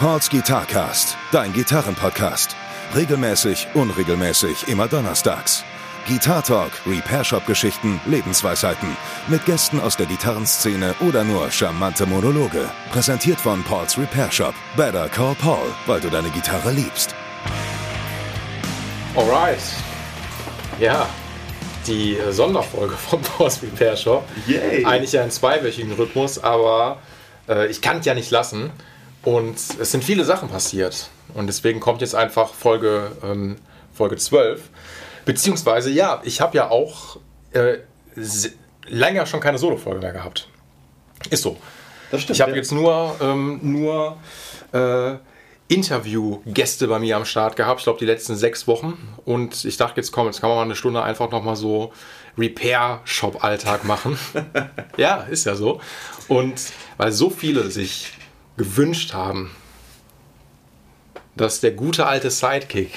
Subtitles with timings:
[0.00, 2.54] Pauls Guitarcast, dein Gitarrenpodcast.
[2.94, 5.64] Regelmäßig, unregelmäßig, immer donnerstags.
[6.06, 8.96] Guitar Talk, Repair Shop Geschichten, Lebensweisheiten.
[9.26, 12.70] Mit Gästen aus der Gitarrenszene oder nur charmante Monologe.
[12.92, 14.54] Präsentiert von Pauls Repair Shop.
[14.76, 17.12] Better call Paul, weil du deine Gitarre liebst.
[19.16, 19.58] Alright.
[20.78, 21.08] Ja,
[21.88, 24.28] die Sonderfolge von Pauls Repair Shop.
[24.46, 24.84] Yay.
[24.84, 27.00] Eigentlich ja in zweiwöchigen Rhythmus, aber
[27.48, 28.70] äh, ich kann es ja nicht lassen.
[29.28, 31.10] Und es sind viele Sachen passiert.
[31.34, 33.56] Und deswegen kommt jetzt einfach Folge, ähm,
[33.92, 34.70] Folge 12.
[35.26, 37.18] Beziehungsweise, ja, ich habe ja auch
[37.52, 37.76] äh,
[38.86, 40.48] länger schon keine Solo-Folge mehr gehabt.
[41.28, 41.58] Ist so.
[42.10, 42.36] Das stimmt.
[42.36, 42.56] Ich habe ja.
[42.56, 44.16] jetzt nur, ähm, nur
[44.72, 45.16] äh,
[45.68, 48.96] Interviewgäste bei mir am Start gehabt, ich glaube die letzten sechs Wochen.
[49.26, 51.92] Und ich dachte, jetzt komm, jetzt kann man mal eine Stunde einfach nochmal so
[52.38, 54.18] Repair-Shop-Alltag machen.
[54.96, 55.82] ja, ist ja so.
[56.28, 58.14] Und weil so viele sich
[58.58, 59.50] gewünscht haben,
[61.36, 62.90] dass der gute alte Sidekick,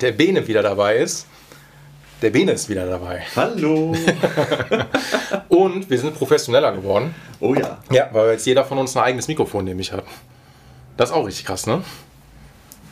[0.00, 1.26] der Bene wieder dabei ist.
[2.22, 3.22] Der Bene ist wieder dabei.
[3.36, 3.94] Hallo.
[5.48, 7.14] Und wir sind professioneller geworden.
[7.40, 7.82] Oh ja.
[7.90, 10.04] Ja, weil jetzt jeder von uns ein eigenes Mikrofon nämlich hat.
[10.96, 11.82] Das ist auch richtig krass, ne?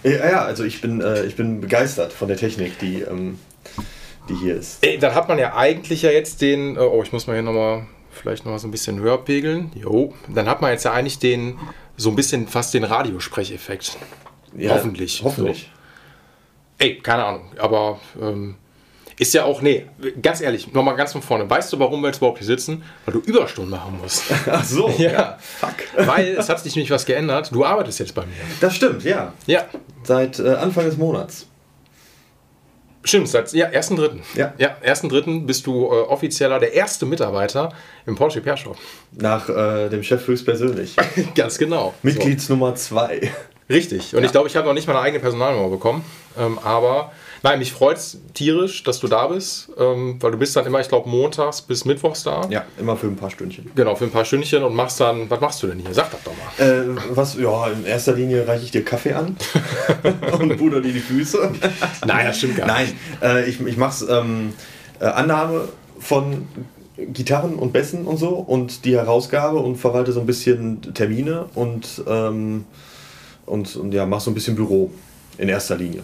[0.02, 3.38] Ja, ja, also ich bin, äh, ich bin begeistert von der Technik, die, ähm,
[4.28, 4.84] die hier ist.
[4.84, 6.76] Ey, dann hat man ja eigentlich ja jetzt den.
[6.76, 9.72] äh, Oh, ich muss mal hier nochmal vielleicht nochmal so ein bisschen höher pegeln.
[9.74, 10.14] Jo.
[10.28, 11.58] Dann hat man jetzt ja eigentlich den.
[11.96, 13.98] So ein bisschen fast den Radiosprecheffekt.
[14.56, 15.22] Ja, Hoffentlich.
[15.24, 15.70] Hoffentlich.
[16.78, 17.52] Ey, keine Ahnung.
[17.58, 18.56] Aber ähm,
[19.18, 19.62] ist ja auch.
[19.62, 19.86] Nee,
[20.20, 21.48] ganz ehrlich, nochmal ganz von vorne.
[21.48, 22.82] Weißt du, warum wir jetzt überhaupt hier sitzen?
[23.04, 24.24] Weil du Überstunden machen musst.
[24.50, 24.88] Ach so.
[24.98, 25.38] Ja.
[25.38, 25.74] Fuck.
[26.06, 27.50] Weil es hat sich nämlich was geändert.
[27.52, 28.34] Du arbeitest jetzt bei mir.
[28.60, 29.32] Das stimmt, ja.
[29.46, 29.66] Ja.
[30.02, 31.46] Seit äh, Anfang des Monats.
[33.04, 34.20] Stimmt, seit ja, 1.3.
[34.34, 34.54] Ja.
[34.58, 35.44] ja 1.3.
[35.44, 37.72] bist du äh, offizieller, der erste Mitarbeiter
[38.06, 38.76] im Porsche Repair Shop.
[39.12, 40.96] Nach äh, dem Chef höchstpersönlich.
[41.34, 41.94] Ganz genau.
[42.02, 43.20] Mitgliedsnummer 2.
[43.20, 43.28] So.
[43.74, 44.14] Richtig.
[44.14, 46.04] Und ich glaube, ich habe noch nicht mal eine eigene Personalnummer bekommen.
[46.38, 50.54] Ähm, aber nein, mich freut es tierisch, dass du da bist, ähm, weil du bist
[50.56, 52.46] dann immer, ich glaube, montags bis mittwochs da.
[52.50, 53.70] Ja, immer für ein paar Stündchen.
[53.74, 55.92] Genau, für ein paar Stündchen und machst dann, was machst du denn hier?
[55.92, 56.64] Sag das doch mal.
[56.64, 59.36] Äh, was, ja, in erster Linie reiche ich dir Kaffee an
[60.38, 61.52] und puder dir die Füße.
[62.06, 62.92] Nein, das stimmt gar Nein,
[63.22, 64.52] äh, ich, ich mache ähm,
[65.00, 66.46] äh, Annahme von
[66.96, 72.02] Gitarren und Bässen und so und die Herausgabe und verwalte so ein bisschen Termine und,
[72.06, 72.64] ähm,
[73.46, 74.90] und, und ja, mach so ein bisschen Büro
[75.38, 76.02] in erster Linie.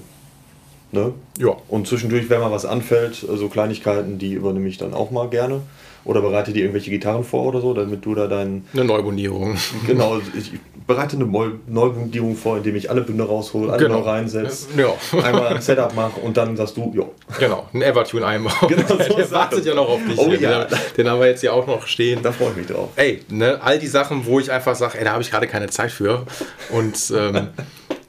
[0.91, 1.13] Ne?
[1.39, 1.55] Ja.
[1.69, 5.61] Und zwischendurch, wenn mal was anfällt, so Kleinigkeiten, die übernehme ich dann auch mal gerne.
[6.05, 8.67] Oder bereite dir irgendwelche Gitarren vor oder so, damit du da deinen.
[8.73, 9.57] Eine Neubundierung.
[9.87, 10.53] Genau, ich
[10.87, 13.99] bereite eine Neu- Neubundierung vor, indem ich alle Bünde raushole, alle Genau.
[13.99, 14.95] neu reinsetze, Ja.
[15.23, 17.05] einmal ein Setup mache und dann sagst du, ja.
[17.39, 18.55] Genau, ein Evertune einbauen.
[18.69, 20.17] Genau, so der ist wartet ja noch auf dich.
[20.19, 20.67] Oh den, ja.
[20.97, 22.21] den haben wir jetzt hier auch noch stehen.
[22.23, 22.89] Da freue ich mich drauf.
[22.97, 25.67] ey, ne, all die Sachen, wo ich einfach sage, ey, da habe ich gerade keine
[25.69, 26.25] Zeit für.
[26.71, 27.49] Und ähm,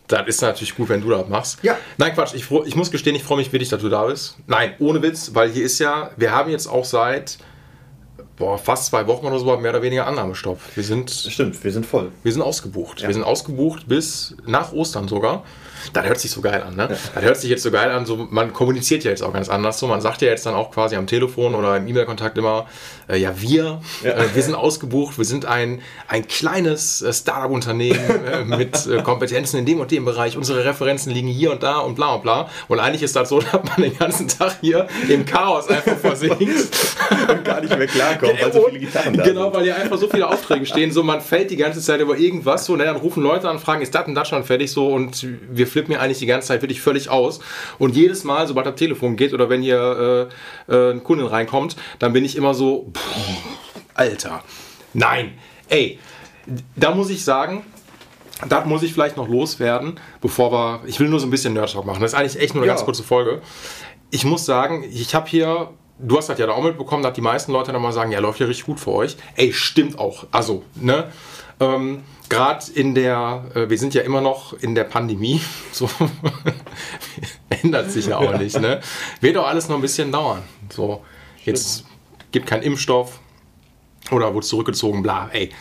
[0.10, 1.60] das ist natürlich gut, wenn du das machst.
[1.64, 1.78] Ja.
[1.98, 4.38] Nein, Quatsch, ich, ich muss gestehen, ich freue mich wirklich, dass du da bist.
[4.48, 7.38] Nein, ohne Witz, weil hier ist ja, wir haben jetzt auch seit
[8.38, 10.60] boah, fast zwei Wochen oder so mehr oder weniger Annahmestopp.
[10.76, 12.12] Wir sind, Stimmt, wir sind voll.
[12.24, 13.02] wir sind ausgebucht.
[13.02, 13.08] Ja.
[13.08, 15.44] Wir sind ausgebucht bis nach Ostern sogar.
[15.94, 16.88] Das hört sich so geil an, ne?
[17.16, 19.80] Das hört sich jetzt so geil an, so, man kommuniziert ja jetzt auch ganz anders
[19.80, 19.88] so.
[19.88, 22.68] Man sagt ja jetzt dann auch quasi am Telefon oder im E-Mail-Kontakt immer,
[23.08, 24.12] äh, ja, wir, Ja.
[24.12, 29.58] Äh, wir sind ausgebucht, wir sind ein, ein kleines äh, Startup-Unternehmen äh, mit äh, Kompetenzen
[29.60, 30.38] in dem und dem Bereich.
[30.38, 32.50] Unsere Referenzen liegen hier und da und bla und bla.
[32.68, 36.40] Und eigentlich ist das so, dass man den ganzen Tag hier im Chaos einfach versinkt.
[37.30, 39.54] Und gar nicht mehr klarkommt, weil so viele Gitarren da Genau, sind.
[39.56, 40.92] weil hier einfach so viele Aufträge stehen.
[40.92, 42.66] So, man fällt die ganze Zeit über irgendwas.
[42.66, 44.72] So, ne, dann rufen Leute an, fragen, ist das und das schon fertig?
[44.72, 47.40] So, und wir flippen hier eigentlich die ganze Zeit wirklich völlig aus.
[47.78, 50.30] Und jedes Mal, sobald das Telefon geht oder wenn hier
[50.70, 53.02] äh, äh, ein Kunde reinkommt, dann bin ich immer so, pff,
[53.94, 54.44] Alter,
[54.94, 55.34] nein,
[55.68, 56.00] ey,
[56.76, 57.64] da muss ich sagen,
[58.48, 60.82] das muss ich vielleicht noch loswerden, bevor wir.
[60.86, 62.02] Ich will nur so ein bisschen Nerd Talk machen.
[62.02, 62.74] Das ist eigentlich echt nur eine Ja.
[62.76, 63.42] ganz kurze Folge.
[64.12, 65.72] Ich muss sagen, ich habe hier.
[66.02, 68.20] Du hast das ja da auch mitbekommen, dass die meisten Leute dann mal sagen, ja,
[68.20, 69.18] läuft ja richtig gut für euch.
[69.36, 70.26] Ey, stimmt auch.
[70.32, 71.12] Also, ne?
[71.60, 75.90] Ähm, Gerade in der, äh, wir sind ja immer noch in der Pandemie, so
[77.50, 78.82] ändert sich ja auch nicht, ne?
[79.20, 80.44] Wird auch alles noch ein bisschen dauern.
[80.70, 81.04] So,
[81.44, 81.86] jetzt
[82.32, 83.20] gibt keinen Impfstoff
[84.12, 85.52] oder wurde zurückgezogen, bla, ey,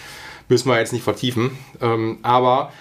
[0.48, 1.56] müssen wir jetzt nicht vertiefen.
[1.80, 2.72] Ähm, aber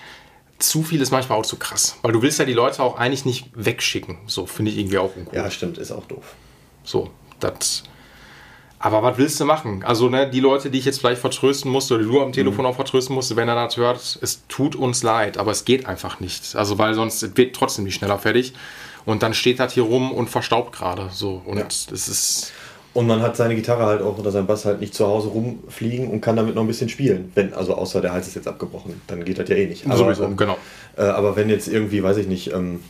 [0.59, 3.25] zu viel ist manchmal auch zu krass, weil du willst ja die Leute auch eigentlich
[3.25, 4.17] nicht wegschicken.
[4.27, 5.35] So finde ich irgendwie auch uncool.
[5.35, 6.35] Ja, stimmt, ist auch doof.
[6.83, 7.83] So, das.
[8.79, 9.83] Aber was willst du machen?
[9.83, 12.65] Also, ne, die Leute, die ich jetzt vielleicht vertrösten musste, oder die du am Telefon
[12.65, 16.19] auch vertrösten musste, wenn er das hört, es tut uns leid, aber es geht einfach
[16.19, 16.55] nicht.
[16.55, 18.53] Also, weil sonst es wird trotzdem nicht schneller fertig.
[19.05, 21.09] Und dann steht das hier rum und verstaubt gerade.
[21.11, 21.41] So.
[21.45, 21.63] Und Ja.
[21.63, 22.51] das ist.
[22.93, 26.09] Und man hat seine Gitarre halt auch oder sein Bass halt nicht zu Hause rumfliegen
[26.09, 27.31] und kann damit noch ein bisschen spielen.
[27.35, 29.85] Wenn, also außer der Hals ist jetzt abgebrochen, dann geht das ja eh nicht.
[29.85, 30.57] Aber, Sowieso, ähm, genau.
[30.97, 32.81] Äh, aber wenn jetzt irgendwie, weiß ich nicht, ähm,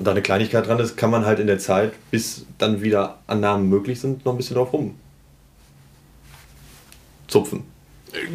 [0.00, 3.68] da eine Kleinigkeit dran ist, kann man halt in der Zeit, bis dann wieder Annahmen
[3.68, 4.98] möglich sind, noch ein bisschen drauf rum.
[7.28, 7.64] Zupfen.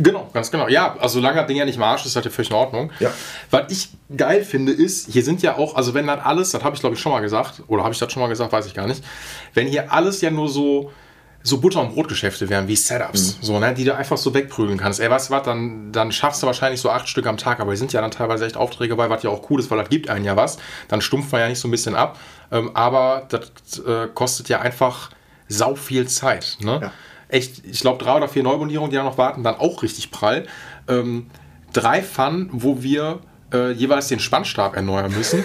[0.01, 0.67] Genau, ganz genau.
[0.67, 2.55] Ja, also solange das Ding ja nicht im Arsch ist, ist das ja völlig in
[2.55, 2.91] Ordnung.
[2.99, 3.11] Ja.
[3.51, 6.75] Was ich geil finde, ist, hier sind ja auch, also wenn das alles, das habe
[6.75, 8.73] ich glaube ich schon mal gesagt, oder habe ich das schon mal gesagt, weiß ich
[8.73, 9.03] gar nicht,
[9.53, 10.91] wenn hier alles ja nur so,
[11.43, 14.99] so Butter- und Brotgeschäfte wären, wie Setups, so, ne, die du einfach so wegprügeln kannst.
[14.99, 17.71] Ey, weißt du was, dann, dann schaffst du wahrscheinlich so acht Stück am Tag, aber
[17.71, 19.89] die sind ja dann teilweise echt Aufträge bei, was ja auch cool ist, weil das
[19.89, 20.57] gibt einen ja was.
[20.89, 22.19] Dann stumpft man ja nicht so ein bisschen ab,
[22.51, 25.11] ähm, aber das äh, kostet ja einfach
[25.47, 26.79] sau viel Zeit, ne?
[26.81, 26.91] Ja.
[27.29, 30.45] echt, ich glaube, drei oder vier Neubundierungen, die da noch warten, dann auch richtig prall.
[30.89, 31.27] Ähm,
[31.71, 33.19] drei Fun, wo wir
[33.53, 35.43] äh, jeweils den Spannstab erneuern müssen.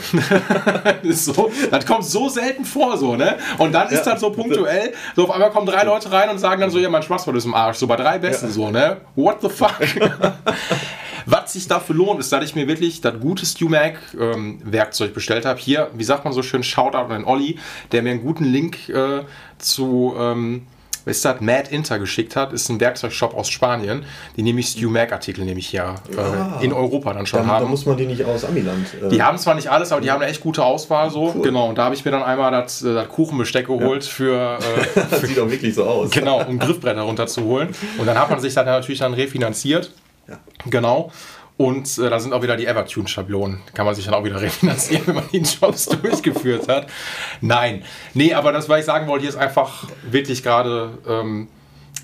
[1.02, 3.36] ist so, das kommt so selten vor, so, ne?
[3.58, 4.12] Und dann ist Ja.
[4.12, 6.88] das so punktuell, so auf einmal kommen drei Leute rein und sagen dann so, ja,
[6.90, 8.52] mein Schwarzwald ist im Arsch, so bei drei Besten, Ja.
[8.52, 9.00] so, ne?
[9.14, 9.74] What the fuck?
[11.26, 15.60] Was sich dafür lohnt, ist, dass ich mir wirklich das gute StewMac-Werkzeug bestellt habe.
[15.60, 17.58] Hier, wie sagt man so schön, Shoutout an den Olli,
[17.92, 19.22] der mir einen guten Link äh,
[19.58, 20.66] zu, ähm,
[21.04, 22.52] das, Mad Inter geschickt hat.
[22.52, 24.04] Ist ein Werkzeugshop aus Spanien,
[24.36, 26.58] die nämlich StewMac-Artikel nämlich hier äh, Ah.
[26.60, 27.70] in Europa dann schon Da, da haben.
[27.70, 28.86] muss man die nicht aus Amiland.
[29.02, 31.32] Äh, Die haben zwar nicht alles, aber die haben eine echt gute Auswahl so.
[31.34, 31.42] Cool.
[31.42, 35.00] Genau, und da habe ich mir dann einmal das, äh, das Kuchenbesteck geholt für, äh,
[35.10, 36.10] das sieht auch wirklich so aus.
[36.10, 37.68] genau, um Griffbretter runterzuholen.
[37.98, 39.90] Und dann hat man sich dann natürlich dann refinanziert.
[40.28, 40.38] Ja.
[40.70, 41.10] Genau.
[41.56, 43.60] Und äh, da sind auch wieder die Evertune-Schablonen.
[43.74, 46.88] Kann man sich dann auch wieder refinanzieren, wenn man die Jobs durchgeführt hat.
[47.40, 47.84] Nein.
[48.14, 51.48] Nee, aber das, was ich sagen wollte, hier ist einfach wirklich gerade ähm,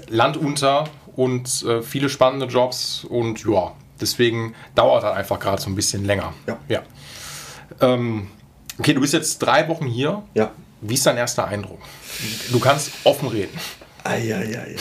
[0.08, 0.84] Land unter
[1.16, 3.04] und äh, viele spannende Jobs.
[3.04, 6.34] Und ja, deswegen dauert das einfach gerade so ein bisschen länger.
[6.46, 6.58] Ja.
[6.68, 6.82] ja.
[7.80, 8.28] Ähm,
[8.78, 10.22] okay, du bist jetzt drei Wochen hier.
[10.34, 10.52] Ja.
[10.80, 11.80] Wie ist dein erster Eindruck?
[12.52, 13.58] Du kannst offen reden.
[14.04, 14.76] Eieiei.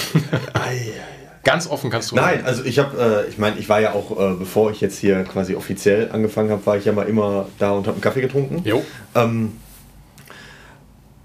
[0.54, 1.27] Eieiei.
[1.48, 4.12] Ganz offen kannst du Nein, also ich habe, äh, ich meine, ich war ja auch,
[4.20, 7.72] äh, bevor ich jetzt hier quasi offiziell angefangen habe, war ich ja mal immer da
[7.72, 8.64] und habe einen Kaffee getrunken.
[8.66, 8.84] Jo.
[9.16, 9.54] Ähm,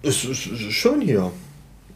[0.00, 1.32] es ist schön hier.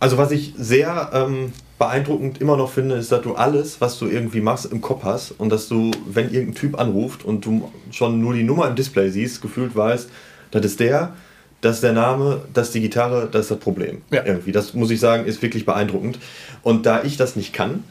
[0.01, 4.09] Also was ich sehr ähm, beeindruckend immer noch finde, ist, dass du alles, was du
[4.09, 8.21] irgendwie machst, im Kopf hast und dass du, wenn irgendein Typ anruft und du schon
[8.21, 10.11] nur die Nummer im Display siehst, gefühlt weißt,
[10.51, 11.15] das ist der,
[11.61, 14.03] das ist der Name, das ist die Gitarre, das ist das Problem.
[14.11, 14.25] Ja.
[14.25, 14.51] Irgendwie.
[14.51, 16.19] Das muss ich sagen, ist wirklich beeindruckend.
[16.65, 17.85] Und da ich das nicht kann,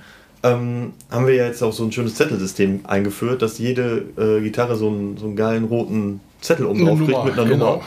[0.45, 4.75] ähm, haben wir ja jetzt auch so ein schönes Zettelsystem eingeführt, dass jede äh, Gitarre
[4.75, 7.71] so einen, so einen geilen roten Zettel oben drauf kriegt mit einer genau.
[7.73, 7.83] Nummer.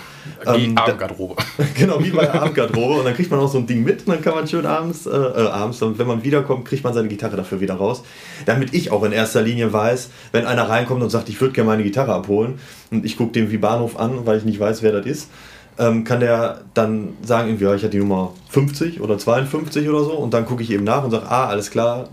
[0.56, 1.36] Die Ähm, da- Abendgarderobe.
[1.78, 2.94] genau, wie bei der Abendgarderobe.
[2.98, 5.06] Und dann kriegt man auch so ein Ding mit und dann kann man schön abends,
[5.06, 8.02] äh, äh, abends, und wenn man wiederkommt, kriegt man seine Gitarre dafür wieder raus.
[8.44, 11.70] Damit ich auch in erster Linie weiß, wenn einer reinkommt und sagt, ich würde gerne
[11.70, 12.58] meine Gitarre abholen
[12.90, 15.30] und ich gucke den wie Bahnhof an, weil ich nicht weiß, wer das ist,
[15.78, 20.02] ähm, kann der dann sagen, irgendwie, ja, ich hatte die Nummer 50 oder 52 oder
[20.02, 22.08] so und dann gucke ich eben nach und sage, ah, alles klar,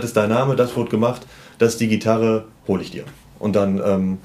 [0.00, 1.22] das ist dein Name, das wurde gemacht,
[1.58, 3.04] das ist die Gitarre, hole ich dir.
[3.38, 4.18] Und dann ähm,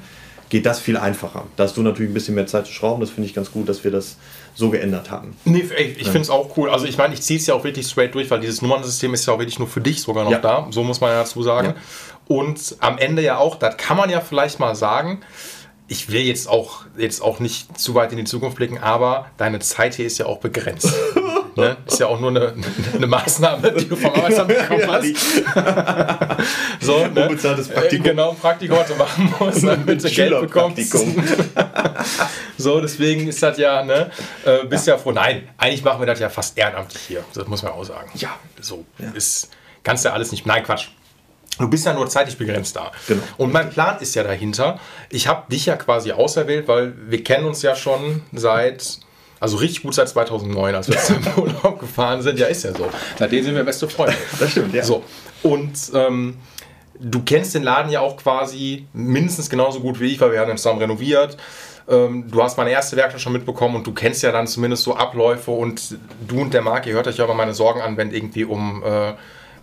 [0.49, 1.43] geht das viel einfacher.
[1.55, 3.69] Da hast du natürlich ein bisschen mehr Zeit zu schrauben, das finde ich ganz gut,
[3.69, 4.17] dass wir das
[4.55, 5.35] so geändert haben.
[5.45, 6.69] Nee, ey, ich finde es auch cool.
[6.69, 9.25] Also ich meine, ich ziehe es ja auch wirklich straight durch, weil dieses Nummernsystem ist
[9.25, 10.39] ja auch wirklich nur für dich sogar noch Ja.
[10.39, 10.67] da.
[10.71, 11.75] So muss man ja dazu sagen.
[12.27, 15.21] Und am Ende ja auch, das kann man ja vielleicht mal sagen,
[15.87, 19.59] ich will jetzt auch, jetzt auch nicht zu weit in die Zukunft blicken, aber deine
[19.59, 20.93] Zeit hier ist ja auch begrenzt.
[21.55, 21.77] ne?
[21.85, 22.53] Ist ja auch nur eine,
[22.95, 26.37] eine Maßnahme, die du vom Arbeitsamt bekommen Ja, hast.
[26.81, 27.27] So, ne?
[27.27, 28.05] Unbezahltes Praktikum.
[28.05, 30.95] Äh, Genau, Praktikum, was du machen musst, damit du Geld bekommst.
[32.57, 34.09] So, deswegen ist das ja, ne,
[34.45, 34.97] äh, bist ja.
[34.97, 35.11] froh.
[35.11, 37.23] Nein, eigentlich machen wir das ja fast ehrenamtlich hier.
[37.33, 38.09] Das muss man auch sagen.
[38.15, 38.29] Ja.
[38.61, 39.09] So, Ja.
[39.11, 39.49] ist,
[39.83, 40.45] kannst ja alles nicht.
[40.45, 40.87] Nein, Quatsch.
[41.57, 42.91] Du bist ja nur zeitlich begrenzt da.
[43.07, 43.21] Genau.
[43.37, 47.45] Und mein Plan ist ja dahinter, ich habe dich ja quasi auserwählt, weil wir kennen
[47.45, 48.99] uns ja schon seit,
[49.39, 52.39] also richtig gut seit 2009, als wir zusammen im Urlaub gefahren sind.
[52.39, 52.87] Ja, ist ja so.
[53.17, 54.15] Seitdem sind wir beste Freunde.
[54.39, 54.83] Das stimmt, ja.
[54.83, 55.03] So,
[55.43, 56.37] und ähm,
[56.99, 60.51] du kennst den Laden ja auch quasi mindestens genauso gut wie ich, weil wir haben
[60.51, 61.37] ihn zusammen renoviert.
[61.87, 64.95] Ähm, du hast meine erste Werkstatt schon mitbekommen und du kennst ja dann zumindest so
[64.95, 68.11] Abläufe und du und der Marc, ihr hört euch ja immer meine Sorgen an, wenn
[68.11, 69.13] irgendwie um, äh,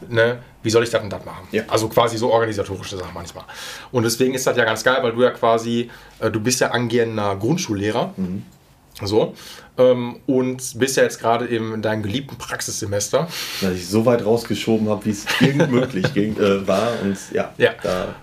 [0.09, 1.47] ne, wie soll ich das und das machen?
[1.53, 1.63] Ja.
[1.69, 3.45] Also quasi so organisatorische Sachen manchmal.
[3.93, 6.71] Und deswegen ist das ja ganz geil, weil du ja quasi, äh, du bist ja
[6.71, 8.15] angehender Grundschullehrer.
[9.05, 9.35] So.
[9.79, 13.29] Ähm, und bist ja jetzt gerade im- in deinem geliebten Praxissemester.
[13.61, 16.89] Dass ich so weit rausgeschoben habe, wie es irgend möglich ging, äh, war.
[17.03, 17.73] Und ja, Ja.
[17.83, 18.15] da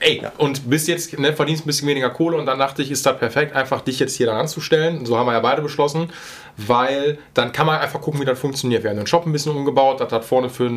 [0.00, 3.04] Ey, und bist jetzt, ne, verdienst ein bisschen weniger Kohle und dann dachte ich, ist
[3.04, 5.04] das perfekt, einfach dich jetzt hier dann anzustellen.
[5.04, 6.10] So haben wir ja beide beschlossen,
[6.56, 8.84] weil dann kann man einfach gucken, wie das funktioniert.
[8.84, 10.70] Wir haben den Shop ein bisschen umgebaut, dass das vorne für,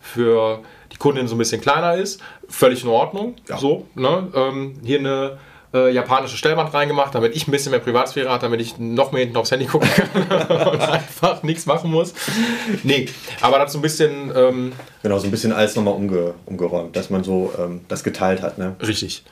[0.00, 2.22] für die Kundin so ein bisschen kleiner ist.
[2.48, 3.34] Völlig in Ordnung.
[3.46, 3.58] Ja.
[3.58, 4.28] So, ne?
[4.34, 5.38] ähm, hier eine
[5.74, 9.22] äh, japanische Stellwand reingemacht, damit ich ein bisschen mehr Privatsphäre habe, damit ich noch mehr
[9.22, 12.14] hinten aufs Handy gucken kann und einfach nichts machen muss.
[12.82, 13.08] Nee,
[13.40, 14.32] aber das so ein bisschen.
[14.34, 18.42] Ähm, genau, so ein bisschen alles nochmal umge umgeräumt, dass man so ähm, das geteilt
[18.42, 18.58] hat.
[18.58, 18.76] Ne?
[18.80, 19.24] Richtig.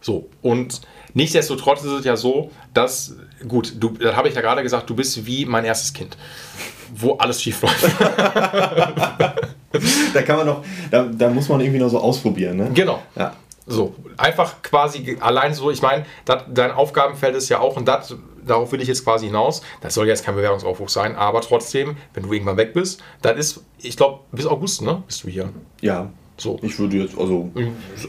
[0.00, 0.82] So, und
[1.14, 3.16] nichtsdestotrotz ist es ja so, dass,
[3.48, 6.16] gut, du, das habe ich ja gerade gesagt, du bist wie mein erstes Kind,
[6.94, 7.86] wo alles schief läuft.
[10.14, 12.70] da kann man noch, da, da muss man irgendwie noch so ausprobieren, ne?
[12.72, 13.02] Genau.
[13.16, 13.34] Ja.
[13.68, 18.70] So, einfach quasi allein so, ich meine, dein Aufgabenfeld ist ja auch, und dat, darauf
[18.70, 22.32] will ich jetzt quasi hinaus, das soll jetzt kein Bewerbungsaufruf sein, aber trotzdem, wenn du
[22.32, 25.52] irgendwann weg bist, dann ist, ich glaube, bis August, ne, bist du hier.
[25.80, 26.10] Ja.
[26.38, 26.58] So.
[26.62, 27.50] Ich würde jetzt, also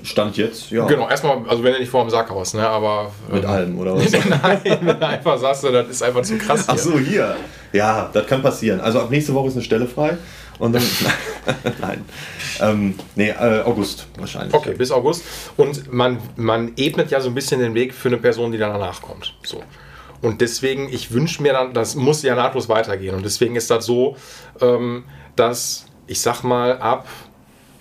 [0.03, 0.85] Stand jetzt, ja.
[0.85, 3.11] Genau, erstmal, also wenn du nicht vor dem Sack haust, ne, aber.
[3.31, 4.11] Mit ähm, allem, oder was?
[4.11, 6.65] Nein, einfach sagst du, das ist einfach zu krass.
[6.65, 6.73] Hier.
[6.73, 7.35] Ach so, hier.
[7.71, 8.81] Ja, das kann passieren.
[8.81, 10.17] Also ab nächste Woche ist eine Stelle frei.
[10.59, 10.83] Und dann.
[11.81, 12.03] Nein.
[12.59, 14.53] Ähm, nee, äh, August wahrscheinlich.
[14.53, 15.23] Okay, bis August.
[15.55, 19.01] Und man, man ebnet ja so ein bisschen den Weg für eine Person, die danach
[19.01, 19.35] kommt.
[19.43, 19.63] So.
[20.21, 23.15] Und deswegen, ich wünsche mir dann, das muss ja nahtlos weitergehen.
[23.15, 24.17] Und deswegen ist das so,
[24.59, 25.05] ähm,
[25.35, 27.07] dass ich sag mal ab,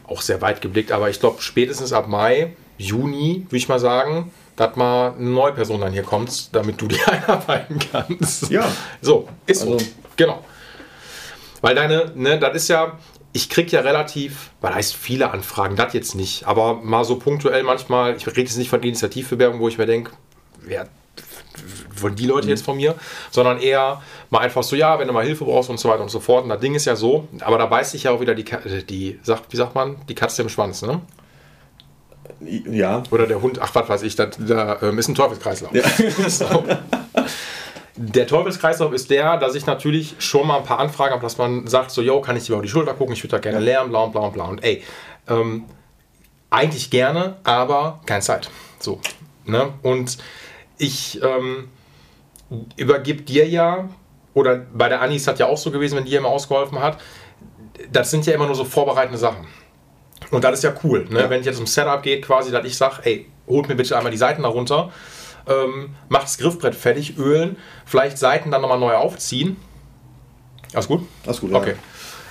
[0.08, 4.32] auch sehr weit geblickt, aber ich glaube spätestens ab Mai, Juni, würde ich mal sagen,
[4.56, 8.50] dass mal eine neue Person dann hier kommt, damit du die einarbeiten kannst.
[8.50, 8.70] Ja.
[9.00, 9.78] So, ist also.
[9.78, 9.86] so.
[10.16, 10.44] Genau.
[11.60, 12.98] Weil deine, ne, das ist ja,
[13.32, 17.62] ich kriege ja relativ, weil heißt viele Anfragen, das jetzt nicht, aber mal so punktuell
[17.62, 20.12] manchmal, ich rede jetzt nicht von Initiativbewerbung, wo ich mir denke,
[20.60, 20.88] wer
[21.94, 22.94] von die Leute jetzt von mir,
[23.30, 26.10] sondern eher mal einfach so, ja, wenn du mal Hilfe brauchst und so weiter und
[26.10, 26.44] so fort.
[26.44, 28.82] Und das Ding ist ja so, aber da beißt sich ja auch wieder die, äh,
[28.82, 31.00] die sagt, wie sagt man, die Katze im Schwanz, ne?
[32.40, 33.02] Ja.
[33.10, 35.72] Oder der Hund, ach, was weiß ich, da, da ähm, ist ein Teufelskreislauf.
[35.72, 35.82] Ja.
[36.28, 36.64] so.
[37.96, 41.66] Der Teufelskreislauf ist der, dass ich natürlich schon mal ein paar Anfragen habe, dass man
[41.66, 43.88] sagt, so, yo, kann ich dir über die Schulter gucken, ich würde da gerne lernen,
[43.88, 44.44] bla und bla und bla.
[44.44, 44.82] Und ey,
[45.28, 45.64] ähm,
[46.50, 48.50] eigentlich gerne, aber keine Zeit.
[48.80, 49.00] So.
[49.46, 49.72] Ne?
[49.82, 50.18] Und
[50.78, 51.68] ich ähm,
[52.76, 53.88] übergebe dir ja,
[54.34, 56.98] oder bei der Anni ist das ja auch so gewesen, wenn die immer ausgeholfen hat,
[57.92, 59.46] das sind ja immer nur so vorbereitende Sachen.
[60.30, 61.20] Und das ist ja cool, ne?
[61.20, 61.30] Ja.
[61.30, 64.10] wenn es jetzt um Setup geht, quasi, dass ich sage, ey, holt mir bitte einmal
[64.10, 64.90] die Seiten da runter
[65.46, 69.56] ähm, macht das Griffbrett fertig, ölen, vielleicht Seiten dann nochmal neu aufziehen.
[70.72, 71.06] Alles gut?
[71.24, 71.58] Alles gut, ja.
[71.58, 71.74] Okay.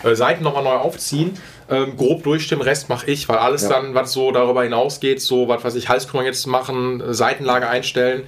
[0.06, 1.32] Äh, Seiten nochmal neu aufziehen,
[1.70, 3.70] ähm, grob durchstimmen, Rest mache ich, weil alles ja.
[3.70, 8.24] dann, was so darüber hinausgeht, so was weiß ich, Halskrümmer jetzt machen, Seitenlage einstellen,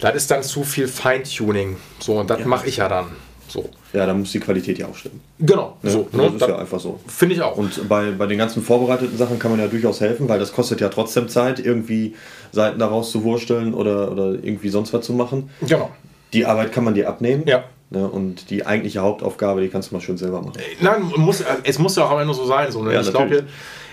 [0.00, 1.76] das ist dann zu viel Feintuning.
[1.98, 2.46] So, und das ja.
[2.46, 3.08] mache ich ja dann.
[3.48, 3.68] So.
[3.92, 5.20] Ja, dann muss die Qualität ja auch stimmen.
[5.38, 5.76] Genau.
[5.82, 6.24] Ja, so, ne?
[6.24, 7.00] Das ist das ja einfach so.
[7.06, 7.56] Finde ich auch.
[7.56, 10.80] Und bei, bei den ganzen vorbereiteten Sachen kann man ja durchaus helfen, weil das kostet
[10.80, 12.14] ja trotzdem Zeit, irgendwie
[12.52, 15.50] Seiten daraus zu wursteln oder, oder irgendwie sonst was zu machen.
[15.62, 15.90] Genau.
[16.32, 17.44] Die Arbeit kann man dir abnehmen.
[17.46, 17.64] Ja.
[17.90, 20.58] Ne, und die eigentliche Hauptaufgabe, die kannst du mal schön selber machen.
[20.58, 22.70] Äh, nein, muss, es muss ja auch am Ende so sein.
[22.70, 22.92] So, ne?
[22.92, 23.46] ja, ich glaube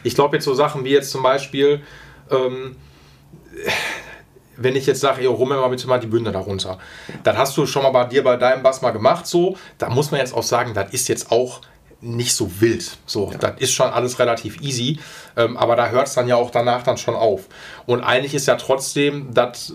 [0.03, 1.81] jetzt, glaub jetzt so Sachen wie jetzt zum Beispiel,
[2.29, 2.75] ähm,
[4.57, 6.77] wenn ich jetzt sage, ey, rummel mal bitte mal die Bünde darunter.
[7.23, 9.55] Dann hast du schon mal bei dir bei deinem Bass mal gemacht so.
[9.77, 11.61] Da muss man jetzt auch sagen, das ist jetzt auch
[12.01, 12.97] nicht so wild.
[13.05, 13.37] So, ja.
[13.37, 14.99] das ist schon alles relativ easy.
[15.37, 17.47] Ähm, aber da hört es dann ja auch danach dann schon auf.
[17.85, 19.73] Und eigentlich ist ja trotzdem das,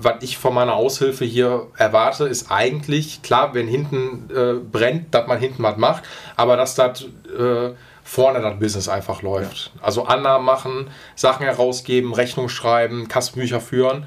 [0.00, 5.26] was ich von meiner Aushilfe hier erwarte, ist eigentlich, klar, wenn hinten äh, brennt, dass
[5.26, 6.04] man hinten was macht,
[6.36, 7.02] aber dass das
[7.38, 7.70] äh,
[8.04, 9.72] vorne das Business einfach läuft.
[9.74, 9.82] Ja.
[9.82, 14.06] Also Annahmen machen, Sachen herausgeben, Rechnung schreiben, Kassenbücher führen.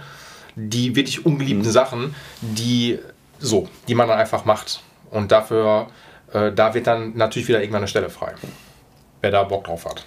[0.56, 1.72] Die wirklich ungeliebten mhm.
[1.72, 3.00] Sachen, die
[3.40, 4.82] so, die man dann einfach macht.
[5.12, 5.88] Und dafür,
[6.34, 8.34] äh, da wird dann natürlich wieder irgendwann eine Stelle frei.
[9.22, 10.06] Wer da Bock drauf hat.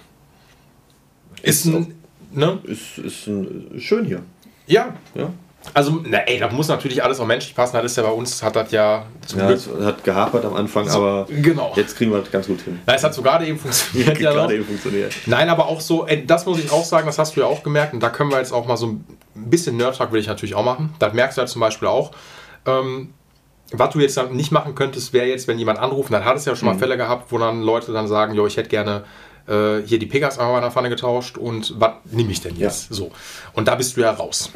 [1.41, 2.59] Ist, ist ein, ne?
[2.63, 4.23] Ist, ist ein, schön hier.
[4.71, 4.93] Ja.
[5.15, 5.29] ja.
[5.73, 7.75] Also, na, ey, da muss natürlich alles auch menschlich passen.
[7.75, 9.59] Das ist ja bei uns, hat das ja zum ja, Glück.
[9.59, 11.73] Es hat gehapert am Anfang, so, aber genau.
[11.75, 12.79] jetzt kriegen wir das ganz gut hin.
[12.85, 14.19] Na, es hat so gerade eben funktioniert.
[14.19, 15.13] ja, gerade eben funktioniert.
[15.27, 17.61] Nein, aber auch so, ey, das muss ich auch sagen, das hast du ja auch
[17.61, 17.93] gemerkt.
[17.93, 20.65] Und da können wir jetzt auch mal so ein bisschen Nerd-Talk will ich natürlich auch
[20.65, 20.93] machen.
[20.97, 22.11] Das merkst du ja zum Beispiel auch.
[22.65, 23.13] Ähm,
[23.71, 26.45] was du jetzt dann nicht machen könntest, wäre jetzt, wenn jemand anruft, dann hat es
[26.45, 26.79] ja schon mal mhm.
[26.79, 29.03] Fälle gehabt, wo dann Leute dann sagen, jo, ich hätte gerne
[29.47, 32.89] äh, hier die Pegas einmal in der Pfanne getauscht und was nehme ich denn jetzt?
[32.89, 32.95] Ja.
[32.95, 33.11] So.
[33.53, 34.51] Und da bist du ja raus.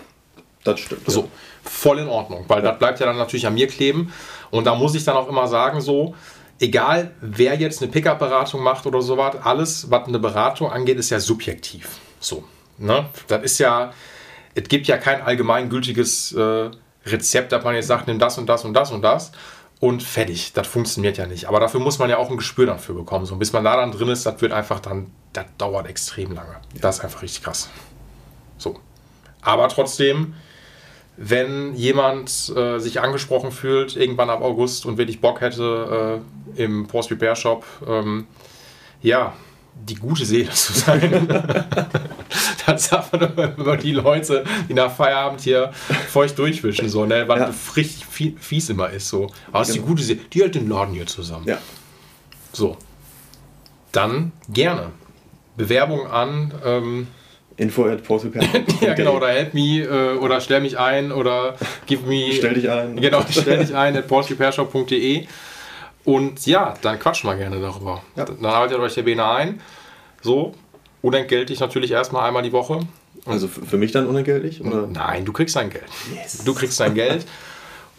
[0.64, 1.10] Das stimmt.
[1.10, 1.28] So, ja.
[1.64, 2.72] voll in Ordnung, weil ja.
[2.72, 4.12] das bleibt ja dann natürlich an mir kleben.
[4.52, 6.16] Und da muss ich dann auch immer sagen, so,
[6.60, 11.20] egal wer jetzt eine Pickup-Beratung macht oder sowas, alles, was eine Beratung angeht, ist ja
[11.20, 12.00] subjektiv.
[12.20, 12.44] So,
[12.78, 13.06] ne?
[13.28, 13.92] Das ist ja,
[14.56, 16.72] es gibt ja kein allgemeingültiges äh,
[17.06, 19.36] Rezept, dass man jetzt sagt, nimm das und das und das und das und
[20.02, 20.54] fertig.
[20.54, 21.48] Das funktioniert ja nicht.
[21.48, 23.26] Aber dafür muss man ja auch ein Gespür dafür bekommen.
[23.26, 26.56] So, bis man da dann drin ist, das wird einfach dann, das dauert extrem lange.
[26.80, 27.70] Das ist einfach richtig krass.
[28.58, 28.80] So.
[29.42, 30.34] Aber trotzdem,
[31.18, 36.22] wenn jemand äh, sich angesprochen fühlt, irgendwann ab August und wirklich Bock hätte,
[36.58, 38.28] äh, im Post Repair Shop, ähm,
[39.02, 39.34] ja,
[39.76, 41.28] die gute Seele zu sein,
[42.66, 45.72] Das einfach nur über die Leute, die nach Feierabend hier
[46.10, 47.28] feucht durchwischen, so, ne?
[47.28, 47.54] Weil Ja.
[47.76, 49.10] richtig fie- fies immer ist.
[49.10, 49.30] So.
[49.52, 49.92] Aber es ist die Genau.
[49.92, 51.46] gute Serie, die hält den Laden hier zusammen.
[51.48, 51.60] Ja.
[52.52, 52.78] So.
[53.92, 54.92] Dann gerne.
[55.56, 57.08] Bewerbung an, ähm,
[57.58, 58.02] Info at
[58.82, 61.56] ja genau, oder help me, äh, oder stell mich ein, oder
[61.86, 62.34] give me.
[62.34, 62.98] Stell dich ein.
[63.00, 65.26] Genau, stell dich ein at porscherepairshop.de
[66.06, 68.02] und ja, dann quatsch mal gerne darüber.
[68.16, 68.26] Ja.
[68.26, 69.62] Dann haltet euch der Bene ein.
[70.22, 70.54] So,
[71.02, 72.80] unentgeltlich natürlich erstmal einmal die Woche.
[73.26, 74.64] Also für mich dann unentgeltlich?
[74.64, 74.88] Oder?
[74.88, 75.86] Nein, du kriegst dein Geld.
[76.46, 77.26] Du kriegst dein Geld.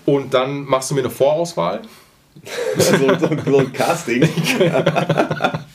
[0.05, 1.83] Und dann machst du mir eine Vorauswahl.
[2.77, 4.29] so, so, so ein Casting.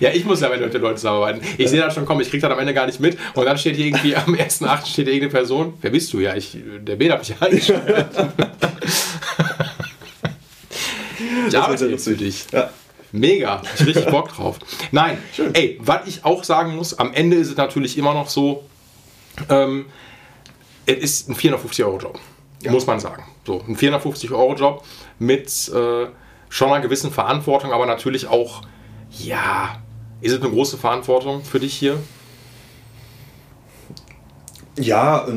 [0.00, 1.40] Ja, ich muss ja mit den Leuten zusammenarbeiten.
[1.56, 3.16] Ich sehe das schon kommen, ich krieg das am Ende gar nicht mit.
[3.34, 4.86] Und dann steht hier irgendwie am 1.8.
[4.86, 5.74] steht irgendeine Person.
[5.80, 6.20] Wer bist du?
[6.20, 8.06] Ja, ich, der Bene hat mich eingestellt.
[11.58, 12.46] Ich arbeite jetzt für dich.
[12.52, 12.70] Ja.
[13.12, 14.58] Mega, hab ich richtig Bock drauf.
[14.90, 15.18] Nein,
[15.52, 18.64] ey, was ich auch sagen muss, am Ende ist es natürlich immer noch so,
[19.48, 19.86] ähm,
[20.84, 22.18] es ist ein 450-Euro-Job,
[22.68, 23.24] muss man sagen.
[23.46, 24.84] So, ein 450-Euro-Job
[25.20, 26.06] mit äh,
[26.48, 28.62] schon einer gewissen Verantwortung, aber natürlich auch,
[29.10, 29.80] ja,
[30.20, 31.98] ist es eine große Verantwortung für dich hier?
[34.76, 35.28] Ja,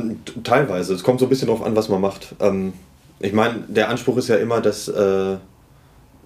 [0.43, 0.95] teilweise.
[0.95, 2.33] Es kommt so ein bisschen drauf an, was man macht.
[2.39, 2.73] Ähm,
[3.19, 5.37] ich meine, der Anspruch ist ja immer, dass äh,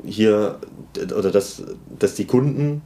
[0.05, 0.59] hier
[1.17, 1.63] oder dass,
[1.99, 2.81] dass die Kunden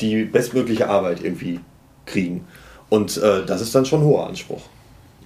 [0.00, 1.60] die bestmögliche Arbeit irgendwie
[2.04, 2.46] kriegen.
[2.88, 4.62] Und äh, das ist dann schon ein hoher Anspruch.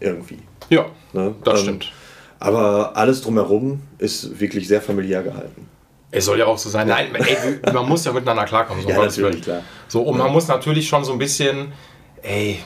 [0.00, 0.38] Irgendwie.
[0.70, 1.34] Ja, Ne?
[1.44, 1.92] das Ähm, stimmt.
[2.38, 5.68] Aber alles drumherum ist wirklich sehr familiär gehalten.
[6.12, 6.88] Es soll ja auch so sein.
[6.88, 8.82] Nein, ey, man muss ja miteinander klarkommen.
[8.82, 9.62] So, Ja, natürlich, klar.
[9.88, 11.72] So, und man muss natürlich schon so ein bisschen,
[12.22, 12.58] ey,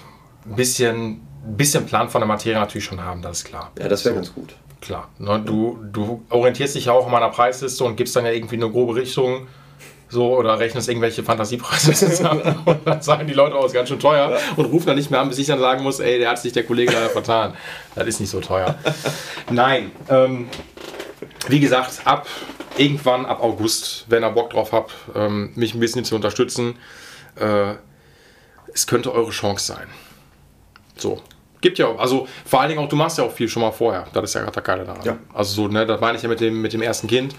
[0.47, 3.73] ein bisschen, ein bisschen Plan von der Materie natürlich schon haben, das ist klar.
[3.79, 4.55] Ja, das wäre so, ganz gut.
[4.85, 5.09] Klar.
[5.19, 8.57] Ne, du, du orientierst dich ja auch an meiner Preisliste und gibst dann ja irgendwie
[8.57, 9.47] eine grobe Richtung.
[10.11, 13.99] So, oder rechnest irgendwelche Fantasiepreise zusammen und dann sagen die Leute, oh, ist ganz schön
[13.99, 16.39] teuer und rufen dann nicht mehr an, bis ich dann sagen muss, ey, der hat
[16.39, 17.55] sich der Kollege leider vertan.
[17.97, 18.77] Das ist nicht so teuer.
[19.51, 20.49] Nein, ähm,
[21.49, 22.29] wie gesagt, ab
[22.77, 26.77] irgendwann, ab August, wenn ihr Bock drauf habt, ähm, mich ein bisschen zu unterstützen,
[27.37, 27.75] äh,
[28.73, 29.87] es könnte eure Chance sein.
[30.97, 31.23] So.
[31.65, 33.71] Gibt ja auch, also vor allen Dingen auch, du machst ja auch viel schon mal
[33.71, 34.07] vorher.
[34.13, 35.03] Das ist ja gerade der Geile daran.
[35.03, 35.17] Ja.
[35.33, 37.35] Also so, ne, das meine ich ja mit dem, mit dem ersten Kind.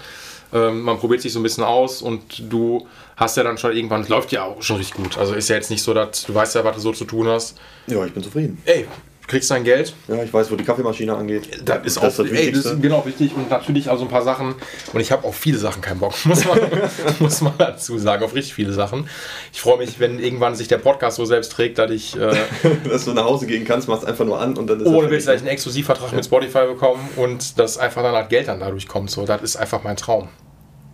[0.52, 4.04] Ähm, man probiert sich so ein bisschen aus und du hast ja dann schon irgendwann,
[4.08, 5.16] läuft ja auch schon richtig gut.
[5.16, 7.28] Also ist ja jetzt nicht so, dass du weißt ja, was du so zu tun
[7.28, 7.56] hast.
[7.86, 8.60] Ja, ich bin zufrieden.
[8.64, 8.88] Ey,
[9.26, 11.62] kriegst dein Geld, Ja, ich weiß, wo die Kaffeemaschine angeht.
[11.64, 14.54] das ist auch das, ey, das ist genau wichtig und natürlich also ein paar Sachen.
[14.92, 16.60] Und ich habe auf viele Sachen keinen Bock, muss man,
[17.18, 19.08] muss man dazu sagen, auf richtig viele Sachen.
[19.52, 22.36] Ich freue mich, wenn irgendwann sich der Podcast so selbst trägt, dass ich äh,
[22.88, 25.10] dass du nach Hause gehen kannst, machst einfach nur an und dann ist ohne er
[25.10, 25.40] Witz, dass ich fertig.
[25.42, 29.10] einen Exklusivvertrag mit Spotify bekomme und dass einfach dann halt Geld dann dadurch kommt.
[29.10, 30.28] So, das ist einfach mein Traum.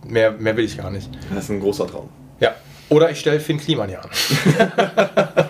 [0.05, 1.09] Mehr, mehr will ich gar nicht.
[1.33, 2.09] Das ist ein großer Traum.
[2.39, 2.55] Ja.
[2.89, 4.09] Oder ich stelle Finn Kliman hier an.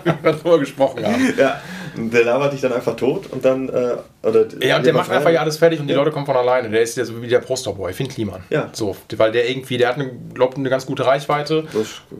[0.04, 1.34] Wie wir darüber gesprochen haben.
[1.36, 1.60] Ja,
[2.12, 3.68] der labert dich dann einfach tot und dann.
[3.68, 6.36] Äh, oder Ja, und der macht einfach ja alles fertig und die Leute kommen von
[6.36, 6.70] alleine.
[6.70, 8.42] Der ist ja so wie der Posterboy, Finn Kliman.
[8.50, 8.70] Ja.
[8.72, 11.64] So, weil der irgendwie, der hat eine, glaub, eine ganz gute Reichweite.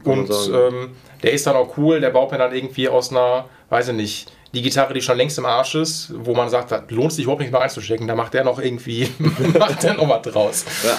[0.03, 3.89] Und ähm, der ist dann auch cool, der baut mir dann irgendwie aus einer, weiß
[3.89, 7.11] ich nicht, die Gitarre, die schon längst im Arsch ist, wo man sagt, das lohnt
[7.11, 9.09] sich überhaupt nicht mehr einzustecken, da macht der noch irgendwie,
[9.59, 10.65] macht der noch was draus.
[10.85, 10.97] Ja,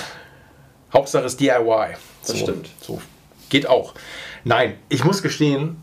[0.93, 1.97] Hauptsache ist DIY.
[2.27, 2.69] Das stimmt.
[2.81, 3.01] So.
[3.49, 3.95] Geht auch.
[4.45, 5.77] Nein, ich muss gestehen,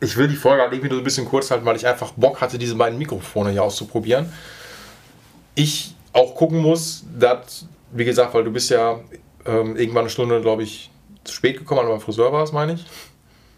[0.00, 2.40] ich will die Folge halt irgendwie nur ein bisschen kurz halten, weil ich einfach Bock
[2.40, 4.32] hatte, diese beiden Mikrofone hier auszuprobieren.
[5.54, 9.00] Ich auch gucken muss, dass, wie gesagt, weil du bist ja
[9.44, 10.90] ähm, irgendwann eine Stunde, glaube ich,
[11.24, 12.86] zu spät gekommen, weil du beim Friseur warst, meine ich.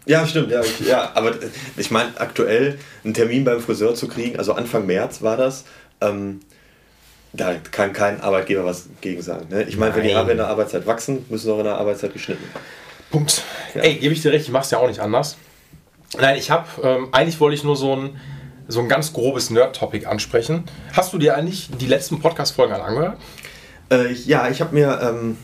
[0.05, 0.51] ja stimmt.
[0.51, 1.33] Ja, ich, ja aber
[1.77, 5.65] ich meine, aktuell einen Termin beim Friseur zu kriegen, also Anfang März war das.
[6.01, 6.41] Ähm,
[7.33, 9.47] da kann kein Arbeitgeber was gegen sagen.
[9.49, 9.63] Ne?
[9.63, 10.15] Ich meine, wenn die.
[10.15, 12.65] Haare in der Arbeitszeit wachsen, müssen sie auch in der Arbeitszeit geschnitten werden.
[13.09, 13.43] Punkt.
[13.73, 15.37] Ey, gebe ich dir recht, ich mach's ja auch nicht anders.
[16.19, 18.17] Nein, ich habe, ähm, eigentlich wollte ich nur so ein,
[18.67, 20.65] so ein ganz grobes Nerd-Topic ansprechen.
[20.93, 23.17] Hast du dir eigentlich die letzten Podcast-Folgen angehört?
[23.89, 24.99] Äh, ja, ich habe mir.
[25.01, 25.37] Ähm,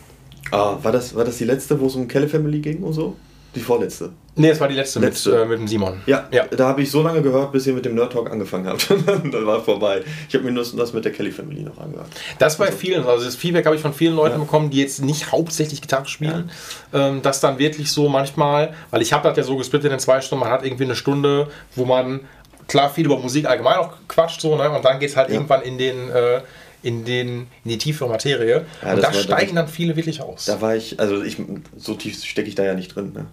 [0.50, 3.16] ah, war, das, war das die letzte, wo es um Kelly Family ging und so?
[3.58, 4.10] Die vorletzte.
[4.36, 5.30] Nee, es war die letzte, Letzte.
[5.30, 6.00] Mit, äh, mit dem Simon.
[6.06, 6.46] Ja, ja.
[6.46, 8.88] da habe ich so lange gehört, bis ihr mit dem Nerd Talk angefangen habt.
[9.06, 10.02] dann war vorbei.
[10.28, 12.06] Ich habe mir nur das mit der Kelly Family noch angehört.
[12.38, 15.32] Das bei vielen, also das Feedback habe ich von vielen Leuten bekommen, die jetzt nicht
[15.32, 16.52] hauptsächlich Gitarre spielen,
[16.94, 20.20] ähm, dass dann wirklich so manchmal, weil ich habe das ja so gesplittet in zwei
[20.20, 22.20] Stunden, man hat irgendwie eine Stunde, wo man
[22.68, 24.70] klar viel über Musik allgemein auch quatscht so, ne?
[24.70, 25.34] und dann geht es halt Ja.
[25.34, 26.42] irgendwann in den äh,
[26.80, 28.64] in, den, in die tiefere Materie.
[28.82, 30.44] Ja, und da steigen dann- dann viele wirklich aus.
[30.44, 31.36] Da war ich, also ich,
[31.76, 33.12] so tief stecke ich da ja nicht drin.
[33.12, 33.26] Ne?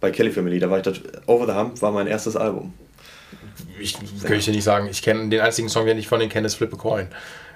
[0.00, 2.72] Bei Kelly Family, da war ich, das, Over the Hump war mein erstes Album.
[3.78, 6.30] Ich kann ich dir nicht sagen, ich kenne den einzigen Song, den ich von denen
[6.30, 7.08] kenne, ist Flip a Coin.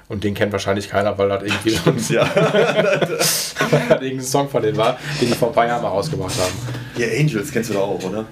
[0.09, 2.29] Und den kennt wahrscheinlich keiner, weil das irgendwie sonst Ja.
[2.35, 3.55] weil das
[3.91, 6.53] irgendein Song von denen war, den die vor ein paar Jahren mal rausgebracht haben.
[6.97, 8.27] Ja, Angels kennst du doch auch, oder?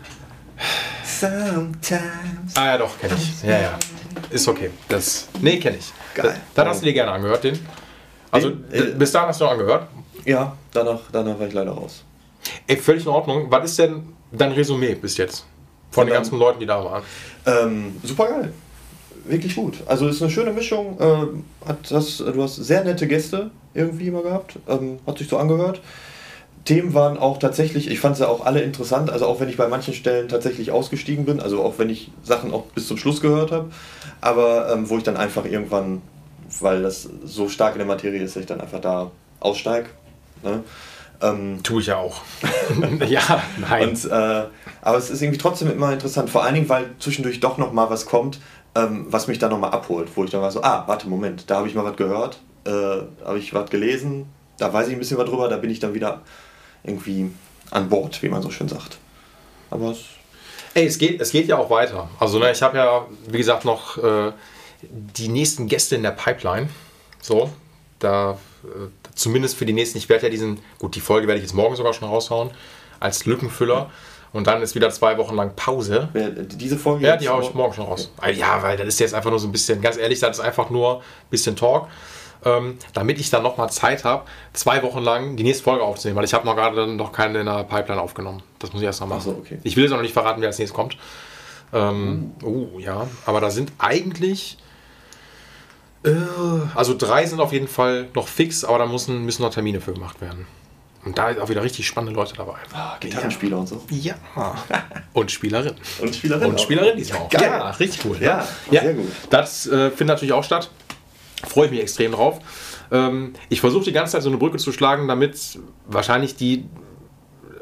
[1.03, 2.55] Sometimes.
[2.55, 3.42] Ah ja, doch, kenne ich.
[3.42, 3.79] Ja, ja.
[4.31, 4.70] Ist okay.
[4.88, 5.92] Das, nee, kenne ich.
[6.14, 6.37] Geil.
[6.55, 7.59] Dann hast du dir gerne angehört, den.
[8.31, 9.88] Also, Den, äh, bis dahin hast du noch angehört.
[10.25, 12.05] Ja, danach, danach war ich leider raus.
[12.66, 13.50] Ey, völlig in Ordnung.
[13.50, 15.46] Was ist denn dein Resümee bis jetzt?
[15.90, 17.02] Von den Von ganzen Leuten, die da waren.
[17.46, 18.52] Ähm, super geil.
[19.24, 19.78] Wirklich gut.
[19.87, 20.96] Also ist eine schöne Mischung.
[21.00, 24.59] Ähm, hat das, du hast sehr nette Gäste irgendwie immer gehabt.
[24.68, 25.81] Ähm, hat sich so angehört.
[26.64, 29.66] Themen waren auch tatsächlich, ich fand sie auch alle interessant, also auch wenn ich bei
[29.66, 33.50] manchen Stellen tatsächlich ausgestiegen bin, also auch wenn ich Sachen auch bis zum Schluss gehört
[33.50, 33.70] habe,
[34.20, 36.02] aber ähm, wo ich dann einfach irgendwann,
[36.61, 39.88] weil das so stark in der Materie ist, dass ich dann einfach da aussteige.
[40.44, 40.62] Ne?
[41.23, 42.23] Ähm, Tue ich ja auch.
[43.07, 43.91] ja, nein.
[43.91, 44.45] und, äh,
[44.83, 47.89] aber es ist irgendwie trotzdem immer interessant, vor allen Dingen, weil zwischendurch doch noch mal
[47.89, 48.41] was kommt,
[48.75, 51.49] ähm, was mich dann noch mal abholt, wo ich dann war so, ah, warte, Moment,
[51.49, 52.71] da habe ich mal was gehört, äh,
[53.25, 54.27] habe ich was gelesen,
[54.59, 56.23] da weiß ich ein bisschen was drüber, da bin ich dann wieder
[56.83, 57.31] irgendwie
[57.71, 58.99] an Bord, wie man so schön sagt.
[59.71, 60.01] Aber es,
[60.75, 62.09] Ey, es geht, es geht ja auch weiter.
[62.19, 64.33] Also, ne, ich habe ja, wie gesagt, noch äh,
[64.81, 66.71] die nächsten Gäste in der Pipeline.
[67.21, 67.53] So,
[67.99, 71.44] da äh, zumindest für die nächsten, ich werde ja diesen, gut, die Folge werde ich
[71.44, 72.51] jetzt morgen sogar schon raushauen,
[73.01, 73.90] als Lückenfüller.
[74.33, 76.09] Und dann ist wieder zwei Wochen lang Pause.
[76.14, 78.11] wer, diese Folge Ja, die haue ich morgen schon raus.
[78.35, 80.70] Ja, weil das ist jetzt einfach nur so ein bisschen, ganz ehrlich, das ist einfach
[80.70, 81.88] nur ein bisschen Talk.
[82.44, 86.25] Ähm, damit ich dann nochmal Zeit habe, zwei Wochen lang die nächste Folge aufzunehmen, weil
[86.25, 88.42] ich habe noch gerade noch keine in der Pipeline aufgenommen.
[88.59, 89.20] Das muss ich erst noch machen.
[89.20, 89.59] Ach so, okay.
[89.62, 90.96] Ich will jetzt auch noch nicht verraten, wer als nächstes kommt.
[91.72, 94.59] Ähm, oh, ja, aber da sind eigentlich.
[96.05, 96.11] Äh,
[96.75, 99.93] also drei sind auf jeden Fall noch fix, aber da müssen, müssen noch Termine für
[99.93, 100.47] gemacht werden.
[101.05, 102.55] Und da ist auch wieder richtig spannende Leute dabei.
[102.73, 103.83] Ah, Gitarrenspieler und so.
[103.91, 104.15] Ja.
[105.12, 105.75] Und Spielerin.
[106.01, 106.49] Und Spielerin.
[106.51, 106.59] Und auch.
[106.62, 107.29] Spielerin diesmal auch.
[107.29, 107.43] Geil.
[107.43, 108.19] Ja, richtig cool.
[108.19, 108.25] ne?
[108.25, 109.11] Ja, sehr gut.
[109.29, 110.71] Das äh, findet natürlich auch statt.
[111.45, 112.38] Freue ich mich extrem drauf.
[112.93, 116.67] Ähm, ich versuche die ganze Zeit so eine Brücke zu schlagen, damit wahrscheinlich die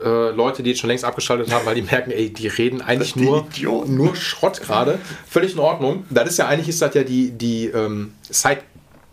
[0.02, 3.16] äh, Leute, die jetzt schon längst abgeschaltet haben, weil die merken, ey, die reden eigentlich
[3.16, 3.96] nur, Idioten.
[3.96, 4.98] nur Schrott gerade.
[5.28, 6.04] Völlig in Ordnung.
[6.10, 8.62] Das ist ja eigentlich ist das ja die, die ähm, Side,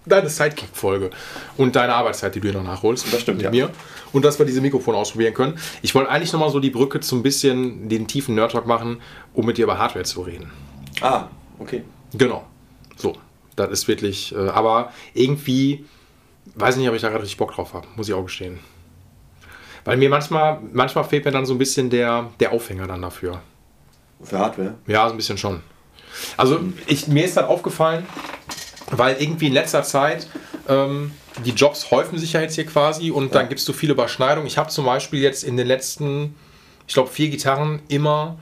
[0.06, 1.10] deine Sidekick-Folge
[1.58, 3.12] und deine Arbeitszeit, die du hier noch nachholst.
[3.12, 3.52] Das stimmt, mit ja.
[3.52, 3.70] mir.
[4.14, 5.60] Und dass wir diese Mikrofone ausprobieren können.
[5.82, 9.02] Ich wollte eigentlich nochmal so die Brücke zum bisschen den tiefen Nerd-Talk machen,
[9.34, 10.52] um mit dir über Hardware zu reden.
[11.02, 11.28] Ah,
[11.60, 11.84] okay.
[12.14, 12.46] Genau.
[12.96, 13.16] So.
[13.58, 15.84] Das ist wirklich, äh, aber irgendwie,
[16.56, 18.60] weiß nicht, ob ich da gerade richtig Bock drauf habe, muss ich auch gestehen.
[19.88, 23.40] Weil mir manchmal, manchmal fehlt mir dann so ein bisschen der, der Aufhänger dann dafür.
[24.22, 24.74] Für Hardware.
[24.86, 25.62] Ja, so ein bisschen schon.
[26.36, 28.06] Also ich, mir ist dann aufgefallen,
[28.92, 30.28] weil irgendwie in letzter Zeit
[30.68, 31.14] ähm,
[31.46, 34.46] die Jobs häufen sich ja jetzt hier quasi und dann gibt es so viele Überschneidungen.
[34.46, 36.36] Ich habe zum Beispiel jetzt in den letzten,
[36.86, 38.38] ich glaube, vier Gitarren immer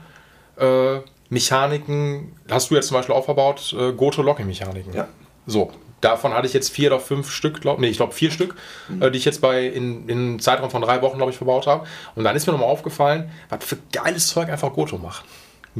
[0.57, 0.97] äh,
[1.29, 4.93] Mechaniken, hast du jetzt zum Beispiel aufgebaut, äh, Goto-Locking-Mechaniken.
[4.93, 5.07] Ja.
[5.45, 5.71] So,
[6.05, 8.55] davon hatte ich jetzt vier oder fünf Stück, glaub, nee, ich glaube vier Stück,
[9.01, 11.67] äh, die ich jetzt bei in, in einem Zeitraum von drei Wochen, glaube ich, verbaut
[11.67, 11.85] habe.
[12.15, 15.25] Und dann ist mir nochmal aufgefallen, was für geiles Zeug einfach Goto macht.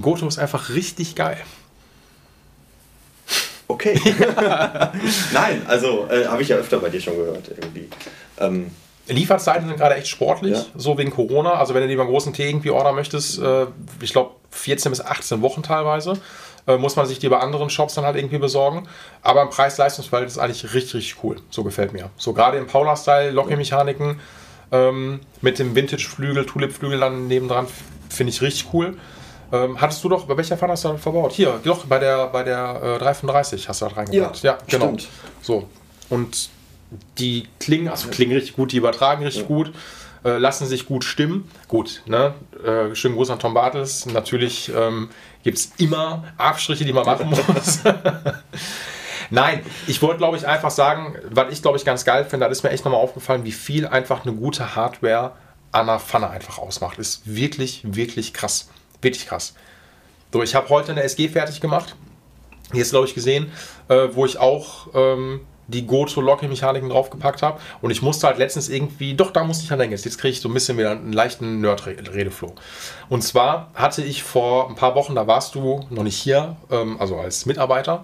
[0.02, 1.38] Goto ist einfach richtig geil.
[3.68, 4.00] Okay.
[5.34, 7.90] Nein, also äh, habe ich ja öfter bei dir schon gehört irgendwie.
[8.38, 8.72] Ähm,
[9.08, 10.66] Lieferzeiten sind gerade echt sportlich, Ja.
[10.76, 11.54] so wegen Corona.
[11.54, 13.66] Also wenn du dir beim großen Tee irgendwie ordern möchtest, äh,
[14.02, 16.14] ich glaube 14 bis 18 Wochen teilweise,
[16.68, 18.88] äh, muss man sich die bei anderen Shops dann halt irgendwie besorgen.
[19.22, 21.38] Aber im Preis-Leistungsverhältnis ist eigentlich richtig, richtig cool.
[21.50, 22.10] So gefällt mir.
[22.18, 24.20] So gerade im Paula-Style, Locking-Mechaniken
[24.72, 27.68] ähm, mit dem Vintage-Flügel, Tulip-Flügel dann nebendran,
[28.10, 28.98] finde ich richtig cool.
[29.52, 31.32] Ähm, hattest du doch, bei welcher Pfanne hast du das verbaut?
[31.32, 34.44] Hier, doch, bei der, bei der äh, 335 hast du das reingepackt.
[34.44, 34.86] Ja, genau.
[34.86, 35.08] stimmt.
[35.42, 35.70] So.
[36.10, 36.50] Und
[37.18, 39.72] die klingen, also klingen richtig gut, die übertragen richtig gut,
[40.26, 41.50] äh, lassen sich gut stimmen.
[41.68, 42.34] Gut, ne?
[42.66, 44.08] Äh, schönen Gruß an Tom Bartels.
[44.08, 45.10] Natürlich ähm,
[45.44, 47.80] gibt es immer Abstriche, die man machen muss.
[49.30, 52.52] Nein, ich wollte, glaube ich, einfach sagen, was ich, glaube ich, ganz geil finde, da
[52.52, 55.34] ist mir echt nochmal aufgefallen, wie viel einfach eine gute Hardware
[55.72, 56.98] an einer Pfanne einfach ausmacht.
[56.98, 58.70] Ist wirklich, wirklich krass.
[59.02, 59.54] Wirklich krass.
[60.34, 61.96] So, ich habe heute eine SG fertig gemacht.
[62.72, 63.52] Hier ist, glaube ich, gesehen,
[63.90, 67.60] äh, wo ich auch ähm, die Goto-Locking-Mechaniken draufgepackt habe.
[67.82, 69.96] Und ich musste halt letztens irgendwie, doch, da musste ich an denken.
[69.96, 72.54] Jetzt kriege ich so ein bisschen wieder einen leichten Nerd-Redeflow.
[73.10, 76.98] Und zwar hatte ich vor ein paar Wochen, da warst du noch nicht hier, ähm,
[77.00, 78.04] also als Mitarbeiter,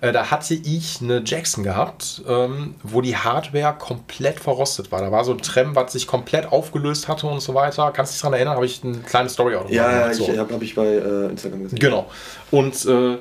[0.00, 5.00] äh, da hatte ich eine Jackson gehabt, ähm, wo die Hardware komplett verrostet war.
[5.00, 7.90] Da war so ein Trem, was sich komplett aufgelöst hatte und so weiter.
[7.92, 8.56] Kannst du dich daran erinnern?
[8.56, 10.20] Habe ich eine kleine Story auch ja, ja, gemacht.
[10.20, 10.38] ich, So.
[10.38, 11.78] habe hab ich bei äh, Instagram gesehen.
[11.78, 12.06] Genau.
[12.50, 13.18] Und äh,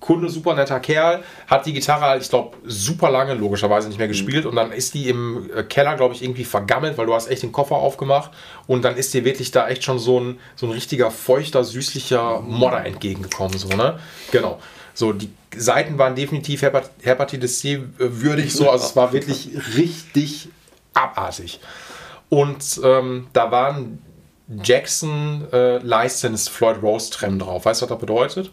[0.00, 4.08] Kunde, super netter Kerl, hat die Gitarre halt, ich glaube, super lange logischerweise nicht mehr
[4.08, 7.28] gespielt und dann ist die im äh, Keller, glaube ich, irgendwie vergammelt, weil du hast
[7.28, 8.30] echt den Koffer aufgemacht
[8.66, 12.40] und dann ist dir wirklich da echt schon so ein, so ein richtiger, feuchter, süßlicher
[12.40, 13.98] Modder entgegengekommen, so, ne?
[14.32, 14.60] Genau.
[14.94, 20.48] So, die Seiten waren definitiv Hepat Hepatitis C würdig, so, also es war wirklich richtig
[20.94, 21.60] abartig.
[22.28, 24.02] Und ähm, da waren
[24.62, 27.64] Jackson äh, Licensed Floyd Rose Trem drauf.
[27.64, 28.50] Weißt du, was das bedeutet?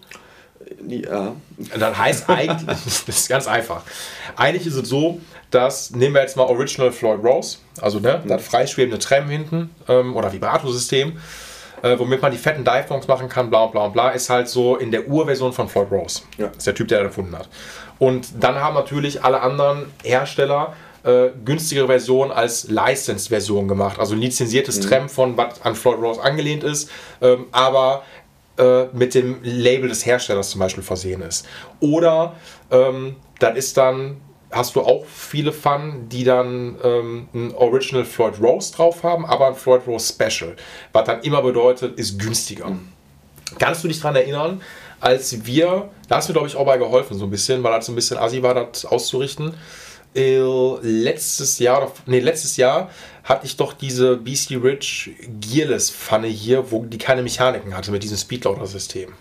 [0.87, 1.35] Ja.
[1.77, 3.83] Das heißt eigentlich, das ist ganz einfach.
[4.35, 5.19] Eigentlich ist es so,
[5.51, 10.15] dass, nehmen wir jetzt mal Original Floyd Rose, also ne, das freischwebende Trem hinten ähm,
[10.15, 11.17] oder Vibrato-System,
[11.83, 14.91] äh, womit man die fetten Dive-Bongs machen kann, bla bla bla, ist halt so in
[14.91, 16.21] der Urversion von Floyd Rose.
[16.37, 16.47] Ja.
[16.47, 17.49] Das ist der Typ, der das erfunden hat.
[17.99, 24.21] Und dann haben natürlich alle anderen Hersteller äh, günstigere Versionen als Licensed-Version gemacht, also ein
[24.21, 26.89] lizenziertes Trem von was an Floyd Rose angelehnt ist,
[27.21, 28.03] ähm, aber
[28.57, 31.45] äh, mit dem Label des Herstellers zum Beispiel versehen ist.
[31.79, 32.35] Oder
[32.71, 34.17] ähm, dann ist dann,
[34.51, 39.47] hast du auch viele Fun, die dann ähm, ein Original Floyd Rose drauf haben, aber
[39.47, 40.55] ein Floyd Rose Special.
[40.91, 42.71] Was dann immer bedeutet, ist günstiger.
[43.57, 44.61] Kannst du dich daran erinnern,
[44.99, 47.85] als wir, da hast du glaube ich auch bei geholfen so ein bisschen, weil das
[47.85, 49.53] so ein bisschen assi war, das auszurichten.
[50.15, 50.39] Äh,
[50.81, 52.89] letztes Jahr, nee, letztes Jahr
[53.23, 58.03] hatte ich doch diese BC Rich Gearless Pfanne hier, wo die keine Mechaniken hatte mit
[58.03, 59.13] diesem Speedloader-System.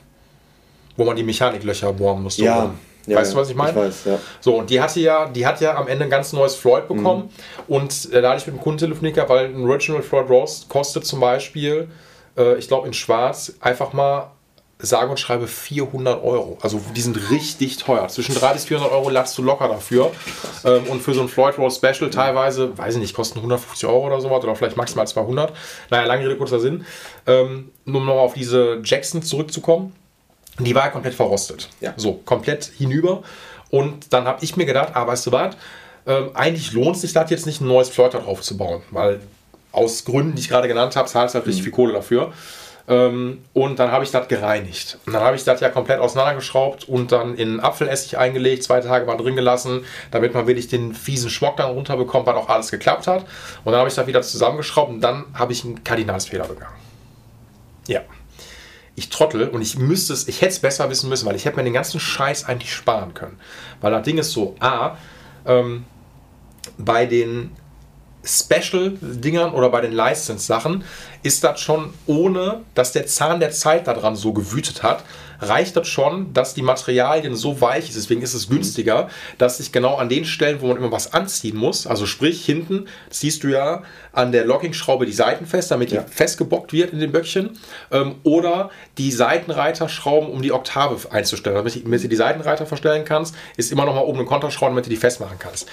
[0.97, 2.45] Wo man die Mechaniklöcher bohren musste.
[2.45, 2.75] Ja.
[3.07, 3.71] ja weißt du, was ich meine?
[3.71, 4.19] Ich weiß, ja.
[4.41, 7.31] So, und die hatte ja, die hat ja am Ende ein ganz neues Floyd bekommen.
[7.69, 11.07] Und äh, da hatte ich mit dem Kunden telefoniert, weil ein Original Floyd Rose kostet
[11.07, 11.89] zum Beispiel,
[12.37, 14.33] äh, ich glaube in Schwarz, einfach mal
[14.83, 16.59] sage und schreibe 400 Euro.
[16.61, 18.09] Also die sind richtig teuer.
[18.09, 20.11] Zwischen 300 bis 400 Euro ladst du locker dafür.
[20.65, 24.07] Ähm, und für so ein Floyd Rose Special teilweise, weiß ich nicht, kosten 150 Euro
[24.07, 25.53] oder sowas oder vielleicht maximal 200.
[25.91, 26.85] Naja, lange Rede, kurzer Sinn.
[27.27, 29.95] Ähm, nur um noch auf diese Jackson zurückzukommen.
[30.59, 31.69] Die war ja komplett verrostet.
[31.81, 31.95] Ja.
[31.97, 33.23] So, komplett hinüber.
[33.71, 35.57] Und dann habe ich mir gedacht, ah, weißt du was,
[36.07, 38.83] ähm, eigentlich lohnt es sich das jetzt nicht, ein neues Floyd da drauf zu bauen.
[38.91, 39.21] Weil
[39.71, 42.33] aus Gründen, die ich gerade genannt habe, zahlst du halt richtig viel Kohle dafür.
[42.89, 44.99] Ähm, und dann habe ich das gereinigt.
[45.07, 49.07] Und dann habe ich das ja komplett auseinandergeschraubt und dann in Apfelessig eingelegt, zwei Tage
[49.07, 53.07] mal drin gelassen, damit man wirklich den fiesen Schmock dann runterbekommt, was auch alles geklappt
[53.07, 53.25] hat.
[53.65, 56.77] Und dann habe ich das wieder zusammengeschraubt und dann habe ich einen Kardinalsfehler begangen.
[57.87, 58.01] Ja
[58.95, 61.57] ich trottel und ich müsste es, ich hätte es besser wissen müssen, weil ich hätte
[61.57, 63.39] mir den ganzen Scheiß eigentlich sparen können.
[63.81, 64.97] Weil das Ding ist so, A,
[65.47, 65.85] ähm,
[66.79, 67.57] bei den
[68.25, 70.85] Special-Dingern oder bei den License-Sachen
[71.23, 75.05] ist das schon ohne, dass der Zahn der Zeit daran so gewütet hat,
[75.43, 79.73] reicht das schon, dass die Materialien so weich ist, deswegen ist es günstiger, dass sich
[79.73, 83.49] genau an den Stellen, wo man immer was anziehen muss, also sprich hinten, ziehst du
[83.49, 86.05] ja an der Lockingschraube die Seiten fest, damit die Ja.
[86.09, 87.51] festgebockt wird in den Böckchen,
[87.91, 91.57] ähm, oder die Seitenreiter schrauben, um die Oktave einzustellen.
[91.57, 94.87] Damit, damit du die Seitenreiter verstellen kannst, ist immer noch mal oben ein Konterschrauben, damit
[94.87, 95.69] du die festmachen kannst.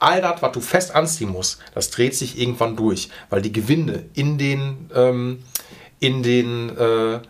[0.00, 4.04] All das, was du fest anziehen musst, das dreht sich irgendwann durch, weil die Gewinde
[4.14, 5.42] in den, ähm,
[6.00, 7.20] in den äh,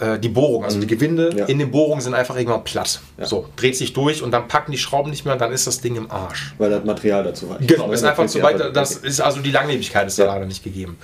[0.00, 1.44] äh, die Bohrung, also die Gewinde Ja.
[1.46, 3.00] in den Bohrungen sind einfach irgendwann platt.
[3.18, 3.26] Ja.
[3.26, 5.80] So, dreht sich durch und dann packen die Schrauben nicht mehr und dann ist das
[5.80, 6.54] Ding im Arsch.
[6.58, 7.66] Weil das Material dazu reicht.
[7.68, 10.32] Genau, ist einfach zu weit, das ist also die Langlebigkeit ist da Ja.
[10.34, 10.98] leider nicht gegeben.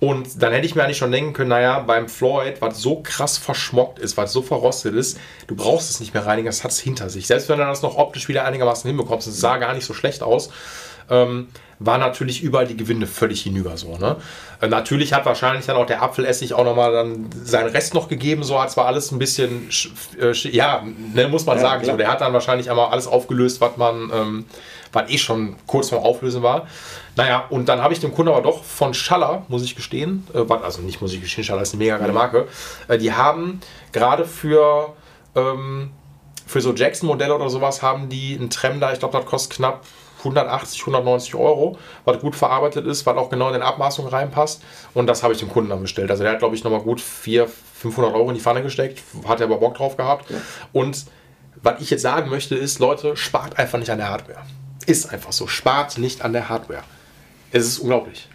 [0.00, 3.38] Und dann hätte ich mir eigentlich schon denken können, naja, beim Floyd, was so krass
[3.38, 6.80] verschmockt ist, was so verrostet ist, du brauchst es nicht mehr reinigen, das hat es
[6.80, 7.26] hinter sich.
[7.26, 10.22] Selbst wenn du das noch optisch wieder einigermaßen hinbekommst, es sah gar nicht so schlecht
[10.22, 10.50] aus,
[11.10, 11.48] ähm,
[11.80, 13.96] war natürlich überall die Gewinde völlig hinüber so.
[13.98, 14.16] Ne?
[14.60, 18.42] Äh, natürlich hat wahrscheinlich dann auch der Apfelessig auch nochmal dann seinen Rest noch gegeben,
[18.44, 20.82] so hat zwar alles ein bisschen, sch- äh, ja,
[21.14, 21.94] ne, muss man Ja, sagen, klar.
[21.94, 24.44] so, der hat dann wahrscheinlich einmal alles aufgelöst, was man, ähm,
[24.92, 26.68] was eh schon kurz vorm Auflösen war.
[27.16, 30.44] Naja, und dann habe ich dem Kunden aber doch von Schaller, muss ich gestehen, äh,
[30.62, 32.46] also nicht muss ich gestehen, Schaller ist eine mega geile Marke,
[32.88, 33.60] äh, die haben
[33.92, 34.94] gerade für,
[35.34, 35.90] ähm,
[36.46, 39.80] für so Jackson-Modelle oder sowas haben die einen Trem da, ich glaube, das kostet knapp
[40.24, 44.62] 180, 190 Euro, was gut verarbeitet ist, was auch genau in den Abmaßungen reinpasst.
[44.94, 46.10] Und das habe ich dem Kunden dann bestellt.
[46.10, 49.40] Also der hat, glaube ich, nochmal gut 400, 500 Euro in die Pfanne gesteckt, hat
[49.40, 50.26] er aber Bock drauf gehabt.
[50.72, 51.04] Und
[51.62, 54.42] was ich jetzt sagen möchte, ist, Leute, spart einfach nicht an der Hardware.
[54.86, 55.46] Ist einfach so.
[55.46, 56.82] Spart nicht an der Hardware.
[57.52, 58.28] Es ist unglaublich.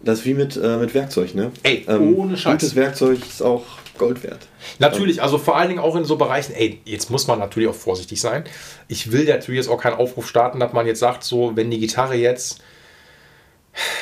[0.00, 1.50] Das ist wie mit, äh, mit Werkzeug, ne?
[1.62, 2.52] Ey, ohne Scheiß.
[2.52, 3.62] Gutes Werkzeug ist auch
[3.98, 4.48] Gold wert.
[4.78, 7.74] Natürlich, also vor allen Dingen auch in so Bereichen, ey, jetzt muss man natürlich auch
[7.74, 8.44] vorsichtig sein.
[8.88, 11.78] Ich will natürlich jetzt auch keinen Aufruf starten, dass man jetzt sagt, so, wenn die
[11.78, 12.60] Gitarre jetzt,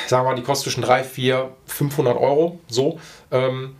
[0.07, 2.99] sagen wir mal, die kostet zwischen 3, 4, 500 Euro, so,
[3.31, 3.75] ähm,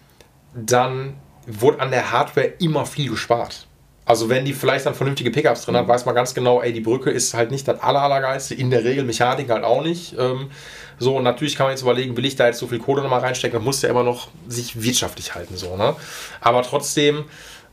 [0.54, 3.68] dann wird an der Hardware immer viel gespart.
[4.06, 6.82] Also wenn die vielleicht dann vernünftige Pickups drin hat, weiß man ganz genau, ey, die
[6.82, 10.16] Brücke ist halt nicht das aller, allergeilste, in der Regel Mechanik halt auch nicht.
[10.20, 10.50] Ähm,
[11.00, 13.22] so, und natürlich kann man jetzt überlegen, will ich da jetzt so viel Kohle nochmal
[13.22, 15.96] reinstecken, dann muss ja immer noch sich wirtschaftlich halten, so, ne?
[16.42, 17.24] Aber trotzdem,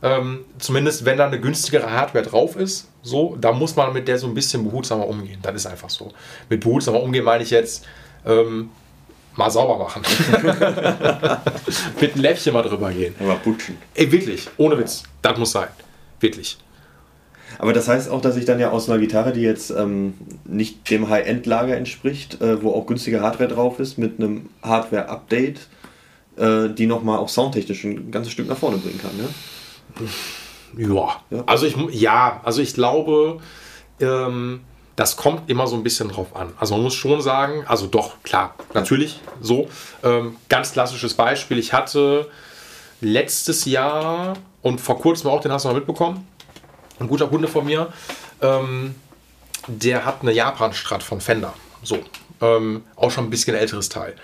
[0.01, 4.17] ähm, zumindest wenn da eine günstigere Hardware drauf ist, so, da muss man mit der
[4.17, 5.39] so ein bisschen behutsamer umgehen.
[5.41, 6.13] Das ist einfach so.
[6.49, 7.85] Mit behutsamer umgehen meine ich jetzt,
[8.25, 8.69] ähm,
[9.35, 10.03] mal sauber machen.
[12.01, 13.15] mit einem Läppchen mal drüber gehen.
[13.19, 13.77] Aber putschen.
[13.93, 15.03] Ey, wirklich, ohne Witz.
[15.21, 15.69] Das muss sein.
[16.21, 16.57] Wirklich.
[17.59, 20.13] Aber das heißt auch, dass ich dann ja aus einer Gitarre, die jetzt ähm,
[20.45, 25.67] nicht dem High-End-Lager entspricht, äh, wo auch günstige Hardware drauf ist, mit einem Hardware-Update,
[26.37, 29.17] äh, die nochmal auch soundtechnisch ein ganzes Stück nach vorne bringen kann.
[29.17, 30.87] Ne?
[30.87, 31.21] Ja.
[31.29, 31.43] ja.
[31.45, 33.41] Also ich ja, also ich glaube,
[33.99, 34.61] ähm,
[34.95, 36.53] das kommt immer so ein bisschen drauf an.
[36.57, 39.67] Also man muss schon sagen, also doch, klar, natürlich so.
[40.03, 41.57] Ähm, ganz klassisches Beispiel.
[41.57, 42.29] Ich hatte
[43.01, 46.27] letztes Jahr und vor kurzem auch, den hast du noch mitbekommen,
[46.99, 47.91] ein guter Kunde von mir,
[48.41, 48.95] ähm,
[49.67, 51.53] der hat eine Japan-Strat von Fender.
[51.83, 51.99] So.
[52.41, 54.15] Ähm, auch schon ein bisschen älteres Teil.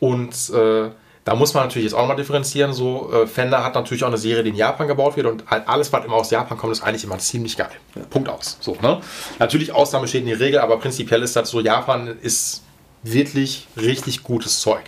[0.00, 0.90] Und äh,
[1.24, 2.72] da muss man natürlich jetzt auch mal differenzieren.
[2.72, 5.92] So, äh, Fender hat natürlich auch eine Serie, die in Japan gebaut wird und alles,
[5.92, 7.70] was immer aus Japan kommt, ist eigentlich immer ziemlich geil.
[7.94, 8.02] Ja.
[8.04, 8.56] Punkt aus.
[8.60, 9.00] So, ne?
[9.38, 12.62] Natürlich Ausnahme steht in die Regel, aber prinzipiell ist das so, Japan ist
[13.02, 14.82] wirklich richtig gutes Zeug.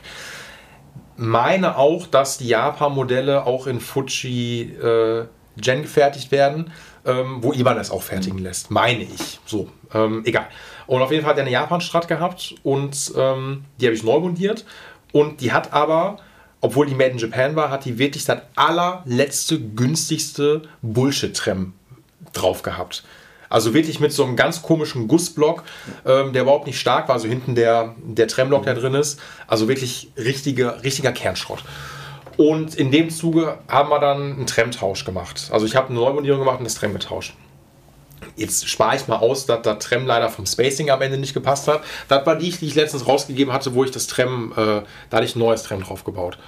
[1.16, 6.72] Meine auch, dass die Japan-Modelle auch in Fuji äh, Gen gefertigt werden,
[7.04, 8.70] ähm, wo Iban es auch fertigen lässt.
[8.70, 9.38] Meine ich.
[9.46, 10.46] So, ähm, egal.
[10.86, 14.18] Und auf jeden Fall hat er eine Japan-Strat gehabt und ähm, die habe ich neu
[14.18, 14.64] montiert
[15.12, 16.18] und die hat aber,
[16.60, 21.72] obwohl die Made in Japan war, hat die wirklich das allerletzte, günstigste Bullshit-Trem
[22.32, 23.04] drauf gehabt.
[23.54, 25.62] Also wirklich mit so einem ganz komischen Gussblock,
[26.04, 27.14] ähm, der überhaupt nicht stark war.
[27.14, 29.20] Also hinten der, der Tremblock, der drin ist.
[29.46, 31.62] Also wirklich richtige, richtiger Kernschrott.
[32.36, 35.50] Und in dem Zuge haben wir dann einen Tremtausch gemacht.
[35.52, 37.34] Also ich habe eine Neumodierung gemacht und das Trem getauscht.
[38.34, 41.68] Jetzt spare ich mal aus, dass der Trem leider vom Spacing am Ende nicht gepasst
[41.68, 41.82] hat.
[42.08, 45.26] Das war die, die ich letztens rausgegeben hatte, wo ich das Trem, äh, da hatte
[45.26, 46.38] ich ein neues Trem drauf gebaut.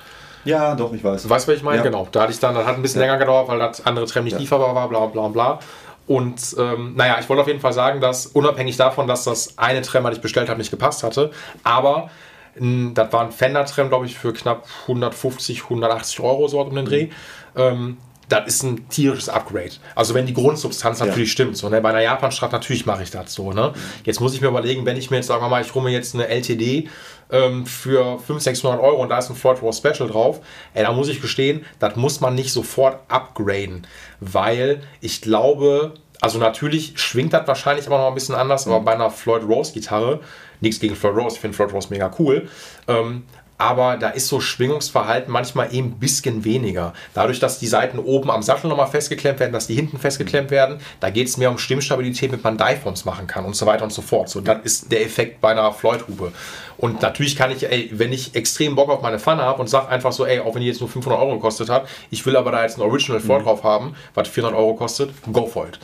[0.44, 1.28] Ja, doch, ich weiß.
[1.28, 1.78] Weißt du, was ich meine?
[1.78, 1.82] Ja.
[1.82, 2.08] Genau.
[2.10, 3.06] Da hatte ich dann, das hat ein bisschen ja.
[3.06, 4.38] länger gedauert, weil das andere Trem nicht ja.
[4.38, 5.58] lieferbar war, bla bla bla.
[6.06, 9.82] Und ähm, naja, ich wollte auf jeden Fall sagen, dass unabhängig davon, dass das eine
[9.82, 11.32] Trem, was ich bestellt habe, nicht gepasst hatte,
[11.64, 12.10] aber
[12.58, 17.06] das war ein Fender-Trem, glaube ich, für knapp 150, 180 Euro so um den Dreh.
[17.06, 17.10] Mhm.
[17.54, 17.96] Ähm,
[18.28, 19.72] das ist ein tierisches Upgrade.
[19.94, 21.32] Also wenn die Grundsubstanz natürlich ja.
[21.32, 21.56] stimmt.
[21.56, 21.80] So, ne?
[21.80, 23.52] Bei einer Japan-Strat natürlich mache ich das so.
[23.52, 23.72] Ne?
[24.04, 26.14] Jetzt muss ich mir überlegen, wenn ich mir jetzt, sagen wir mal, ich mir jetzt
[26.14, 26.88] eine LTD
[27.30, 30.40] ähm, für 500, 600 Euro und da ist ein Floyd War Special drauf,
[30.74, 33.86] ey, da muss ich gestehen, das muss man nicht sofort upgraden.
[34.20, 38.72] Weil ich glaube, also natürlich schwingt das wahrscheinlich immer noch ein bisschen anders, mhm.
[38.72, 40.20] aber bei einer Floyd Rose Gitarre,
[40.60, 42.48] nichts gegen Floyd Rose, ich finde Floyd Rose mega cool,
[42.88, 43.24] ähm,
[43.58, 46.92] aber da ist so Schwingungsverhalten manchmal eben ein bisschen weniger.
[47.14, 50.78] Dadurch, dass die Seiten oben am Sattel nochmal festgeklemmt werden, dass die hinten festgeklemmt werden,
[51.00, 53.92] da geht es mehr um Stimmstabilität, mit man Diaphones machen kann und so weiter und
[53.92, 54.28] so fort.
[54.28, 56.32] So, das ist der Effekt bei einer Floyd-Hupe.
[56.78, 59.88] Und natürlich kann ich, ey, wenn ich extrem Bock auf meine Pfanne habe und sage
[59.88, 62.52] einfach so, ey, auch wenn die jetzt nur 500 Euro gekostet hat, ich will aber
[62.52, 63.44] da jetzt ein Original Floyd mhm.
[63.44, 65.78] drauf haben, was 400 Euro kostet, go for it.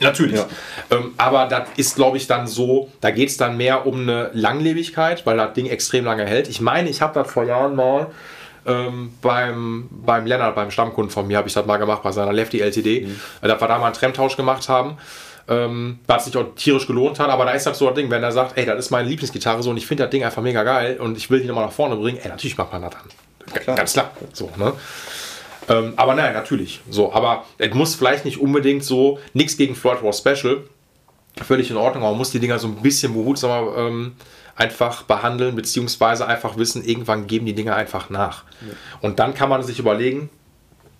[0.00, 0.36] Natürlich.
[0.36, 0.46] Ja.
[0.90, 4.30] Ähm, aber das ist, glaube ich, dann so, da geht es dann mehr um eine
[4.32, 6.48] Langlebigkeit, weil das Ding extrem lange hält.
[6.48, 8.08] Ich meine, ich habe das vor Jahren mal
[8.66, 12.32] ähm, beim, beim Lennart, beim Stammkunden von mir, habe ich das mal gemacht bei seiner
[12.32, 13.20] Lefty LTD, mhm.
[13.40, 14.98] weil wir da mal einen Tremtausch gemacht haben.
[15.48, 18.20] Ähm, was sich auch tierisch gelohnt hat, aber da ist halt so ein Ding, wenn
[18.20, 20.64] er sagt, ey, das ist meine Lieblingsgitarre so und ich finde das Ding einfach mega
[20.64, 23.62] geil und ich will die nochmal nach vorne bringen, ey, natürlich macht man das dann.
[23.62, 23.76] Klar.
[23.76, 24.10] Ganz klar.
[24.32, 24.72] So, ne?
[25.68, 26.80] Ähm, aber nein, natürlich.
[26.90, 30.62] So, aber es muss vielleicht nicht unbedingt so, nichts gegen Floyd War Special.
[31.42, 34.12] Völlig in Ordnung, aber man muss die Dinger so ein bisschen behutsamer ähm,
[34.54, 38.44] einfach behandeln, beziehungsweise einfach wissen, irgendwann geben die Dinger einfach nach.
[38.62, 38.74] Ja.
[39.02, 40.30] Und dann kann man sich überlegen,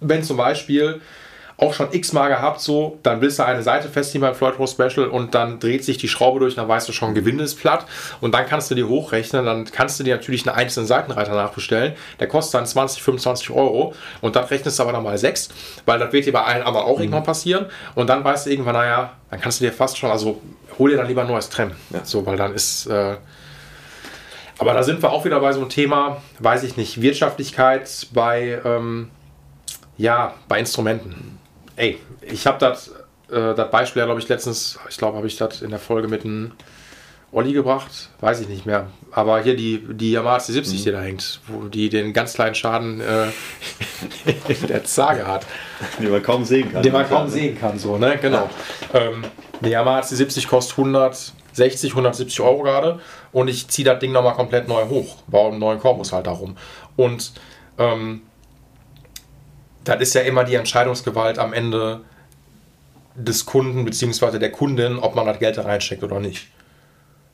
[0.01, 1.01] wenn zum Beispiel
[1.59, 5.09] auch schon x-mal gehabt, so, dann willst du eine Seite festziehen beim Floyd Rose Special
[5.09, 7.87] und dann dreht sich die Schraube durch, dann weißt du schon, Gewinde ist platt.
[8.21, 11.95] Und dann kannst du dir hochrechnen, dann kannst du dir natürlich einen einzelnen Seitenreiter nachbestellen,
[12.21, 13.95] der kostet dann 20, 25 Euro.
[14.21, 15.49] Und dann rechnest du aber dann mal 6,
[15.87, 17.05] weil das wird dir bei allen anderen auch mhm.
[17.05, 17.67] irgendwann passieren.
[17.95, 20.43] Und dann weißt du irgendwann, naja, dann kannst du dir fast schon, also
[20.79, 22.05] hol dir dann lieber ein neues Trem, ja.
[22.05, 22.87] so, weil dann ist...
[22.87, 23.17] Äh,
[24.59, 28.59] aber da sind wir auch wieder bei so einem Thema, weiß ich nicht, Wirtschaftlichkeit bei,
[28.65, 29.11] ähm,
[29.99, 31.39] ja, bei Instrumenten
[31.77, 32.91] ey, ich habe das
[33.31, 36.25] äh, das Beispiel, glaube ich, letztens, ich glaube, habe ich das in der Folge mit
[36.25, 36.53] einem
[37.33, 38.87] Olli gebracht, weiß ich nicht mehr.
[39.11, 40.85] Aber hier die, die Yamaha C70, mhm.
[40.85, 43.27] die da hängt, wo die den ganz kleinen Schaden äh,
[44.49, 45.45] in der Zage hat.
[45.99, 46.83] Den man kaum sehen kann.
[46.83, 48.17] Den man kaum sehen kann, so, ne?
[48.21, 48.49] Genau.
[48.95, 49.25] Ähm,
[49.61, 53.01] die Yamaha C70 kostet 160, 170 Euro gerade
[53.33, 56.57] und ich ziehe das Ding nochmal komplett neu hoch, baue einen neuen Korpus halt darum.
[56.95, 57.33] Und
[57.79, 58.23] ähm,
[59.87, 62.01] das ist ja immer die Entscheidungsgewalt am Ende
[63.15, 64.39] des Kunden bzw.
[64.39, 66.49] der Kundin, ob man das Geld da reinsteckt oder nicht.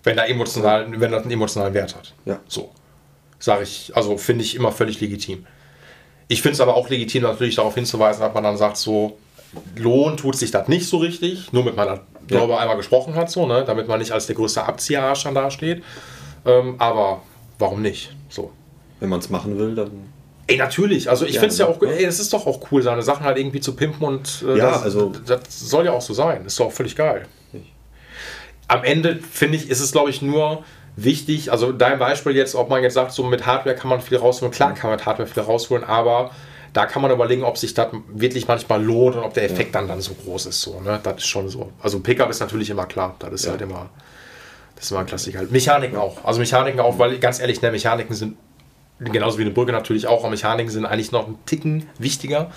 [0.04, 2.14] Wenn, da emotional, wenn das einen emotionalen Wert hat.
[2.24, 2.40] Ja.
[2.46, 2.70] So.
[3.38, 5.46] Sage ich, also finde ich immer völlig legitim.
[6.28, 9.18] Ich finde es aber auch legitim, natürlich darauf hinzuweisen, dass man dann sagt, so,
[9.76, 12.58] lohnt tut sich das nicht so richtig, nur mit man darüber ja.
[12.60, 15.82] einmal gesprochen hat, so, ne, damit man nicht als der größte Abzieherarsch dann dasteht.
[16.44, 17.22] Ähm, aber
[17.58, 18.14] warum nicht?
[18.28, 18.52] So.
[19.00, 20.12] Wenn man es machen will, dann
[20.46, 21.08] Ey, natürlich.
[21.08, 23.24] Also ich ja, finde es ja auch, ey, es ist doch auch cool, seine Sachen
[23.24, 26.44] halt irgendwie zu pimpen und äh, ja, das, also das soll ja auch so sein.
[26.46, 27.26] Ist doch auch völlig geil.
[28.68, 30.64] Am Ende finde ich, ist es glaube ich nur
[30.96, 34.18] wichtig, also dein Beispiel jetzt, ob man jetzt sagt, so mit Hardware kann man viel
[34.18, 36.30] rausholen, klar kann man mit Hardware viel rausholen, aber
[36.72, 39.88] da kann man überlegen, ob sich das wirklich manchmal lohnt und ob der Effekt dann,
[39.88, 40.60] dann so groß ist.
[40.62, 41.00] So, ne?
[41.02, 41.70] Das ist schon so.
[41.82, 43.52] Also Pickup ist natürlich immer klar, das ist Ja.
[43.52, 43.90] halt immer,
[44.76, 45.42] das ist immer ein Klassiker.
[45.50, 48.36] Mechaniken auch, also Mechaniken auch, weil ganz ehrlich, ne, Mechaniken sind
[49.04, 52.50] genauso wie eine Brücke natürlich auch, aber Mechaniken sind eigentlich noch ein Ticken wichtiger,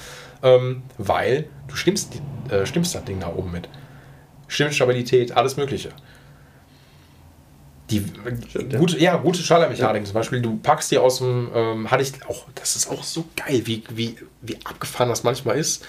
[0.44, 3.70] ähm, weil du stimmst, äh, stimmst das Ding da oben mit.
[4.48, 5.90] Stimmstabilität, alles Mögliche.
[7.90, 8.04] Die
[8.50, 8.80] Stimmt, ja.
[8.80, 12.46] gute, ja, gute Schallermechaniken zum Beispiel, du packst die aus dem, ähm, hatte ich auch,
[12.56, 15.86] das ist auch so geil, wie, wie, wie abgefahren das manchmal ist,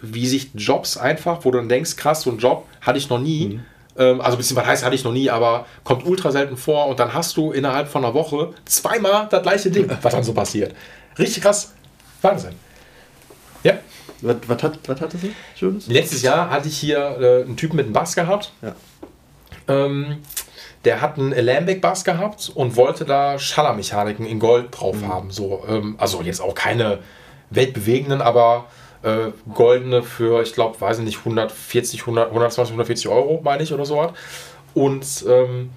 [0.00, 3.18] wie sich Jobs einfach, wo du dann denkst, krass, so ein Job hatte ich noch
[3.18, 3.60] nie,
[4.00, 7.12] ähm, also beziehungsweise heißt hatte ich noch nie, aber kommt ultra selten vor und dann
[7.12, 10.74] hast du innerhalb von einer Woche zweimal das gleiche Ding, was dann so passiert.
[11.18, 11.74] Richtig krass.
[12.22, 12.54] Wahnsinn.
[13.62, 13.74] Ja.
[14.22, 15.28] Was, was, hat, was hattest du?
[15.54, 15.86] Schönes?
[15.86, 18.52] Letztes Jahr hatte ich hier äh, einen Typen mit einem Bass gehabt.
[18.62, 18.74] Ja.
[19.68, 20.18] Ähm,
[20.84, 25.30] der hat einen Alembic-Bass gehabt und wollte da Schallermechaniken in Gold drauf haben.
[25.30, 27.00] So, ähm, also jetzt auch keine
[27.50, 28.66] weltbewegenden, aber
[29.02, 33.72] äh, goldene für, ich glaube, weiß ich nicht, 140, 100, 120, 140 Euro, meine ich,
[33.72, 34.12] oder so was.
[34.74, 35.70] Und ähm,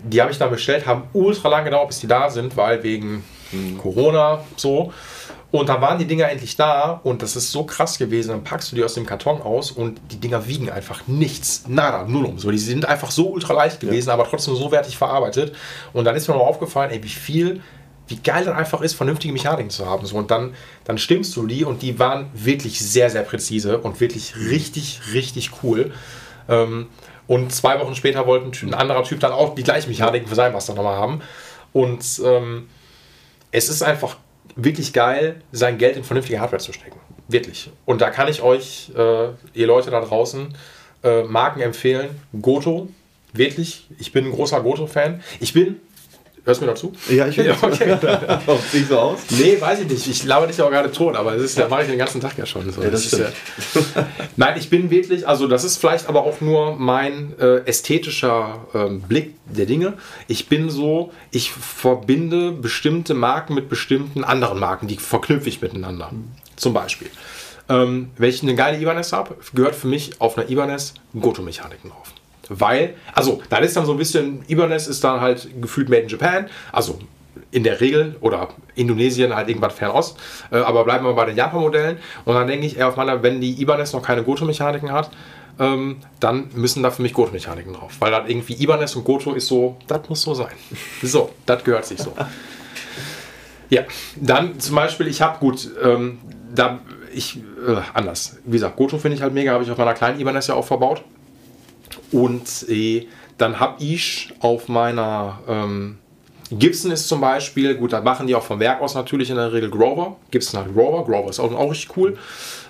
[0.00, 3.24] die habe ich dann bestellt, haben ultra lang gedauert, bis die da sind, weil wegen
[3.80, 4.92] Corona so.
[5.52, 8.30] Und dann waren die Dinger endlich da und das ist so krass gewesen.
[8.30, 11.64] Dann packst du die aus dem Karton aus und die Dinger wiegen einfach nichts.
[11.68, 12.38] Nada, null um.
[12.38, 15.54] So, die sind einfach so ultra leicht gewesen, aber trotzdem so wertig verarbeitet.
[15.92, 17.62] Und dann ist mir noch aufgefallen, ey, wie viel,
[18.08, 20.06] wie geil das einfach ist, vernünftige Mechaniken zu haben.
[20.06, 20.54] So, und dann,
[20.84, 25.50] dann stimmst du die und die waren wirklich sehr, sehr präzise und wirklich richtig, richtig
[25.62, 25.92] cool.
[26.48, 26.86] Ähm,
[27.26, 30.52] und zwei Wochen später wollte ein, anderer Typ dann auch die gleichen Mechaniken für sein
[30.52, 31.20] Master nochmal haben.
[31.72, 32.68] Und ähm,
[33.50, 34.16] es ist einfach
[34.54, 37.00] wirklich geil, sein Geld in vernünftige Hardware zu stecken.
[37.28, 37.70] Wirklich.
[37.84, 40.54] Und da kann ich euch, äh, ihr Leute da draußen,
[41.02, 42.20] äh, Marken empfehlen.
[42.40, 42.88] Goto,
[43.32, 43.88] wirklich.
[43.98, 45.22] Ich bin ein großer Goto-Fan.
[45.40, 45.80] Ich bin,
[46.46, 46.92] hörst du mir dazu?
[47.10, 47.98] Ja, ich Ja, okay.
[48.72, 49.18] Sieht so aus?
[49.30, 50.06] Nee, weiß ich nicht.
[50.06, 52.38] Ich laber dich auch gerade tot, aber das ist, da mache ich den ganzen Tag
[52.38, 52.70] ja schon.
[52.72, 52.82] So.
[52.82, 53.26] Ja, das ist ja,
[54.36, 59.02] Nein, ich bin wirklich, also das ist vielleicht aber auch nur mein äh, ästhetischer ähm,
[59.02, 59.94] Blick der Dinge.
[60.28, 66.12] Ich bin so, ich verbinde bestimmte Marken mit bestimmten anderen Marken, die verknüpfe ich miteinander.
[66.56, 67.08] Zum Beispiel.
[67.68, 72.12] Ähm, wenn ich eine geile Ibanez habe, gehört für mich auf einer Ibanez Goto-Mechaniken drauf.
[72.48, 76.08] Weil, also, dann ist dann so ein bisschen, Ibanez ist dann halt gefühlt made in
[76.08, 76.98] Japan, also
[77.50, 80.18] in der Regel oder Indonesien halt irgendwas Fernost,
[80.50, 83.40] äh, aber bleiben wir bei den Japan-Modellen und dann denke ich eher auf meiner, wenn
[83.40, 85.10] die Ibanez noch keine Goto-Mechaniken hat,
[85.58, 89.46] ähm, dann müssen da für mich Goto-Mechaniken drauf, weil dann irgendwie Ibanez und Goto ist
[89.46, 90.54] so, das muss so sein.
[91.02, 92.12] So, das gehört sich so.
[93.68, 93.82] Ja,
[94.16, 96.18] dann zum Beispiel, ich habe gut, ähm,
[96.54, 96.80] da
[97.12, 98.36] ich, äh, anders.
[98.44, 100.64] Wie gesagt, Goto finde ich halt mega, habe ich auf meiner kleinen Ibanez ja auch
[100.64, 101.02] verbaut.
[102.12, 103.06] Und äh,
[103.38, 105.98] dann habe ich auf meiner ähm,
[106.50, 109.52] Gibson ist zum Beispiel, gut, da machen die auch vom Werk aus natürlich in der
[109.52, 110.16] Regel Grover.
[110.30, 112.16] Gibson hat Grover, Grover ist auch, auch richtig cool.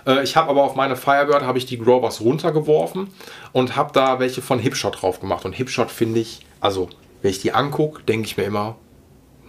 [0.07, 3.09] Äh, ich habe aber auf meine Firebird habe ich die Grovers runtergeworfen
[3.53, 5.45] und habe da welche von Hipshot drauf gemacht.
[5.45, 6.89] Und Hipshot finde ich, also
[7.20, 8.76] wenn ich die angucke, denke ich mir immer,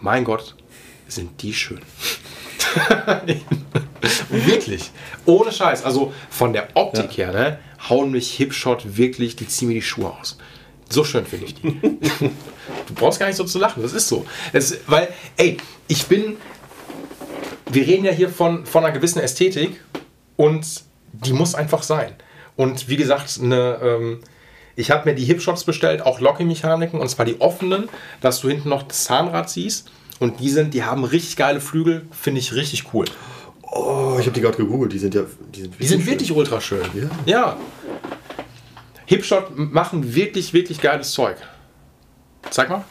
[0.01, 0.55] mein Gott,
[1.07, 1.81] sind die schön.
[4.29, 4.91] wirklich.
[5.25, 5.83] Ohne Scheiß.
[5.83, 7.59] Also von der Optik her, ne,
[7.89, 10.37] hauen mich Hipshot wirklich, die ziehen mir die Schuhe aus.
[10.89, 11.79] So schön finde ich die.
[12.87, 14.25] du brauchst gar nicht so zu lachen, das ist so.
[14.53, 15.57] Das, weil, ey,
[15.87, 16.37] ich bin.
[17.69, 19.81] Wir reden ja hier von, von einer gewissen Ästhetik
[20.37, 20.65] und
[21.11, 22.13] die muss einfach sein.
[22.55, 24.19] Und wie gesagt, eine, ähm,
[24.77, 27.89] ich habe mir die Hipshots bestellt, auch Locky-Mechaniken, und zwar die offenen,
[28.21, 29.91] dass du hinten noch das Zahnrad siehst.
[30.19, 33.05] Und die sind, die haben richtig geile Flügel, finde ich richtig cool.
[33.61, 34.93] Oh, ich habe die gerade gegoogelt.
[34.93, 35.23] Die sind ja.
[35.53, 36.11] Die sind, Die sind schön.
[36.11, 36.81] wirklich ultra schön.
[36.93, 37.09] Ja.
[37.25, 37.57] ja.
[39.05, 41.37] Hipshot machen wirklich, wirklich geiles Zeug.
[42.49, 42.83] Zeig mal.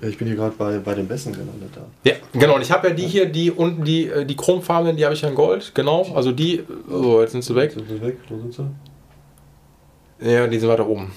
[0.00, 1.84] Ja, ich bin hier gerade bei, bei den Besten gelandet da.
[2.04, 2.54] Ja, genau.
[2.54, 5.22] Und ich habe ja die hier, die unten, die, äh, die chromfarbenen, die habe ich
[5.22, 5.72] ja in Gold.
[5.74, 6.12] Genau.
[6.14, 6.62] Also die.
[6.88, 7.72] So, jetzt sind sie weg.
[7.72, 8.18] Sind sie weg?
[8.28, 10.30] Wo sind sie?
[10.30, 11.10] Ja, die sind weiter oben.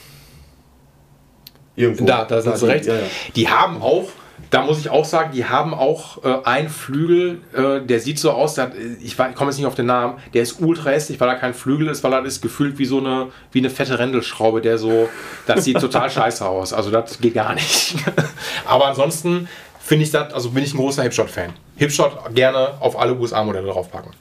[1.76, 2.06] Irgendwo.
[2.06, 2.88] Da, da sind sie die- rechts.
[2.88, 3.02] Ja, ja.
[3.36, 4.08] Die haben auch,
[4.54, 8.30] da muss ich auch sagen, die haben auch äh, einen Flügel, äh, der sieht so
[8.30, 11.20] aus, hat, äh, ich, ich komme jetzt nicht auf den Namen, der ist ultra hässlich,
[11.20, 13.98] weil er kein Flügel ist, weil er ist gefühlt wie so eine, wie eine fette
[13.98, 15.10] Rändelschraube, der so,
[15.48, 16.72] das sieht total scheiße aus.
[16.72, 17.96] Also das geht gar nicht.
[18.66, 19.50] Aber ansonsten
[19.80, 21.54] finde ich das, also bin ich ein großer Hipshot-Fan.
[21.78, 24.12] Hipshot gerne auf alle USA-Modelle draufpacken.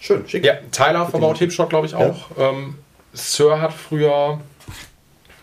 [0.00, 0.44] Schön, schick.
[0.44, 2.26] Ja, Tyler verbaut Hipshot, glaube ich, auch.
[2.36, 2.74] Ähm,
[3.12, 4.40] Sir hat früher,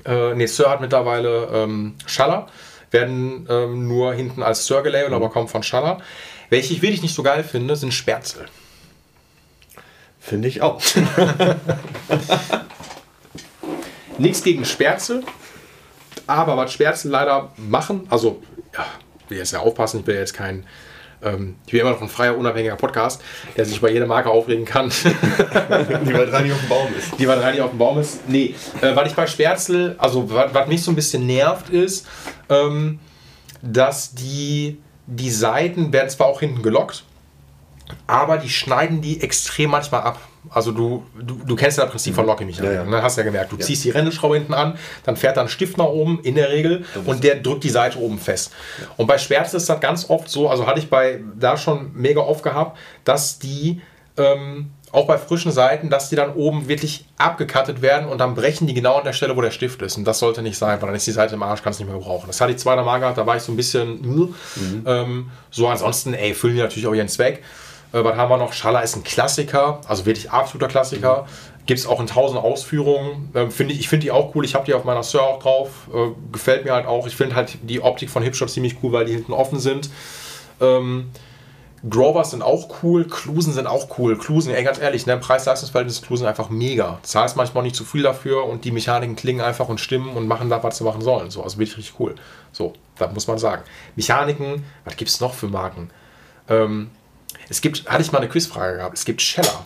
[0.06, 2.48] äh, nee, Sir hat mittlerweile ähm, Schaller,
[2.92, 6.00] werden ähm, nur hinten als Sir gelabelt, aber kommen von Schaller.
[6.50, 8.46] Welche ich wirklich nicht so geil finde, sind Sperzel.
[10.20, 10.82] Finde ich auch.
[14.18, 15.24] Nichts gegen Sperzel,
[16.28, 18.86] Aber was Sperzel leider machen, also, ja,
[19.24, 20.66] ich will jetzt ja aufpassen, ich bin jetzt kein,
[21.22, 23.22] ähm, ich bin immer noch ein freier, unabhängiger Podcast,
[23.57, 24.89] der sich über jede Marke aufregen kann.
[25.05, 27.20] Die weit rein auf dem Baum ist.
[27.20, 28.28] Die weit rein auf dem Baum ist.
[28.30, 32.07] Nee, äh, weil ich bei Sperzel, also was, was mich so ein bisschen nervt, ist,
[32.49, 32.99] ähm,
[33.61, 37.03] dass die, die Seiten werden zwar auch hinten gelockt,
[38.07, 40.20] aber die schneiden die extrem manchmal ab.
[40.50, 42.84] Also du, du, du kennst ja das Prinzip von Lockmechanik, Ja, ja.
[42.86, 43.02] ne?
[43.04, 43.52] hast ja gemerkt.
[43.52, 46.50] Du ziehst die Rändelschraube hinten an, dann fährt da ein Stift nach oben, in der
[46.50, 48.52] Regel, und der drückt die Seite oben fest.
[48.98, 52.22] Und bei Sperzel ist das ganz oft so, also hatte ich bei da schon mega
[52.22, 53.82] oft gehabt, dass die
[54.18, 58.66] ähm, auch bei frischen Seiten, dass die dann oben wirklich abgekattet werden und dann brechen
[58.66, 59.98] die genau an der Stelle, wo der Stift ist.
[59.98, 61.92] Und das sollte nicht sein, weil dann ist die Seite im Arsch, kannst du nicht
[61.92, 62.26] mehr gebrauchen.
[62.28, 64.34] Das hatte ich zweimal mal gehabt, da war ich so ein bisschen.
[64.86, 67.44] Ähm, so ansonsten, ey, füllen die natürlich auch ihren Zweck.
[67.92, 68.54] Äh, was haben wir noch?
[68.54, 71.26] Schaller ist ein Klassiker, also wirklich absoluter Klassiker.
[71.66, 73.32] Gibt es auch in tausend Ausführungen.
[73.36, 74.44] Ähm, find ich ich finde die auch cool.
[74.44, 75.88] Ich habe die auf meiner Sir auch drauf.
[75.94, 77.06] Äh, gefällt mir halt auch.
[77.06, 79.90] Ich finde halt die Optik von Hipshot ziemlich cool, weil die hinten offen sind.
[80.60, 81.12] Ähm,
[81.88, 84.18] Grovers sind auch cool, Klusen sind auch cool.
[84.18, 87.00] Klusen, ey, ganz ehrlich, ne, Preis-Leistungsverhältnis ist Klusen einfach mega.
[87.04, 90.50] Zahlst manchmal nicht zu viel dafür und die Mechaniken klingen einfach und stimmen und machen
[90.50, 91.32] da, was sie machen sollen.
[91.32, 92.16] So, also wirklich richtig cool.
[92.52, 93.64] So, das muss man sagen.
[93.96, 95.90] Mechaniken, was gibt es noch für Marken?
[96.50, 96.90] Ähm,
[97.50, 99.66] es gibt, hatte ich mal eine Quizfrage gehabt, es gibt Scheller.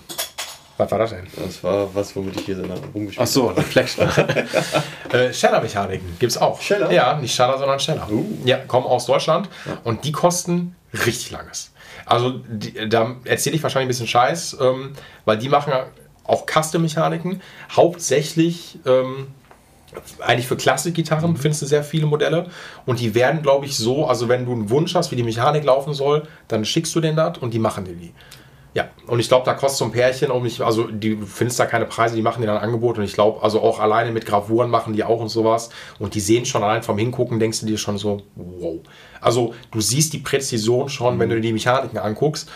[0.78, 1.28] Was war das denn?
[1.36, 3.98] Das war was, womit ich hier so rumgespielt Ach so, Reflex.
[5.12, 6.60] äh, Scheller-Mechaniken gibt es auch.
[6.60, 6.92] Scheller?
[6.92, 8.08] Ja, nicht Scheller, sondern Scheller.
[8.10, 8.26] Uh.
[8.44, 9.50] Ja, kommen aus Deutschland
[9.84, 10.76] und die kosten
[11.06, 11.72] richtig langes.
[12.06, 14.94] Also die, da erzähle ich wahrscheinlich ein bisschen Scheiß, ähm,
[15.26, 15.74] weil die machen
[16.24, 17.42] auch Custom-Mechaniken.
[17.72, 19.28] Hauptsächlich ähm,
[20.20, 22.48] eigentlich für Klassikgitarren findest du sehr viele Modelle.
[22.86, 25.64] Und die werden, glaube ich, so, also wenn du einen Wunsch hast, wie die Mechanik
[25.64, 28.14] laufen soll, dann schickst du den das und die machen dir die.
[28.76, 31.60] Ja, und ich glaube, da kostet so ein Pärchen auch nicht, also die du findest
[31.60, 32.98] da keine Preise, die machen dir dann ein Angebot.
[32.98, 35.70] Und ich glaube, also auch alleine mit Gravuren machen die auch und sowas.
[36.00, 38.80] Und die sehen schon allein vom Hingucken, denkst du dir schon so, wow.
[39.22, 42.50] Also du siehst die Präzision schon, wenn du dir die Mechaniken anguckst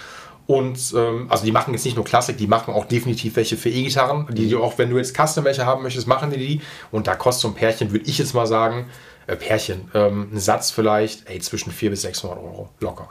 [0.47, 3.69] und ähm, also die machen jetzt nicht nur Klassik, die machen auch definitiv welche für
[3.69, 7.05] E-Gitarren, die, die auch, wenn du jetzt Custom welche haben möchtest, machen die die und
[7.05, 8.87] da kostet so ein Pärchen, würde ich jetzt mal sagen,
[9.27, 13.09] äh, Pärchen, ähm, ein Satz vielleicht, ey, zwischen 400 bis 600 Euro, locker.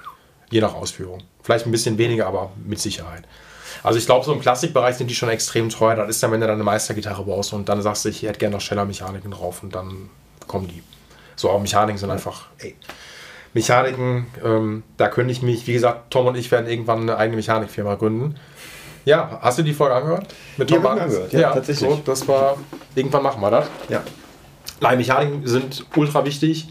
[0.50, 1.22] Je nach Ausführung.
[1.42, 3.24] Vielleicht ein bisschen weniger, aber mit Sicherheit.
[3.82, 5.96] Also ich glaube, so im Klassikbereich sind die schon extrem teuer.
[5.96, 8.38] Das ist dann, wenn du dann eine Meistergitarre baust und dann sagst du, ich hätte
[8.38, 10.08] gerne noch Scheller-Mechaniken drauf und dann
[10.46, 10.82] kommen die.
[11.34, 12.76] So, auch Mechaniken sind einfach, ey.
[13.56, 17.36] Mechaniken, ähm, da könnte ich mich, wie gesagt, Tom und ich werden irgendwann eine eigene
[17.36, 18.34] Mechanikfirma gründen.
[19.06, 20.26] Ja, hast du die Folge angehört?
[20.58, 21.14] Mit Tom Bartels?
[21.14, 21.88] angehört, ja, tatsächlich.
[21.88, 22.58] So, das war,
[22.94, 23.66] irgendwann machen wir das.
[23.88, 24.02] Ja.
[24.82, 26.68] Nein, Mechaniken sind ultra wichtig.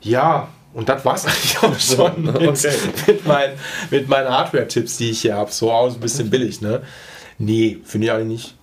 [0.00, 2.74] Ja, und das war es eigentlich auch schon mit, Okay.
[3.06, 3.58] mit, meinen,
[3.90, 5.52] mit meinen Hardware-Tipps, die ich hier habe.
[5.52, 6.82] So aus ein bisschen billig, ne?
[7.36, 8.54] Nee, finde ich eigentlich nicht.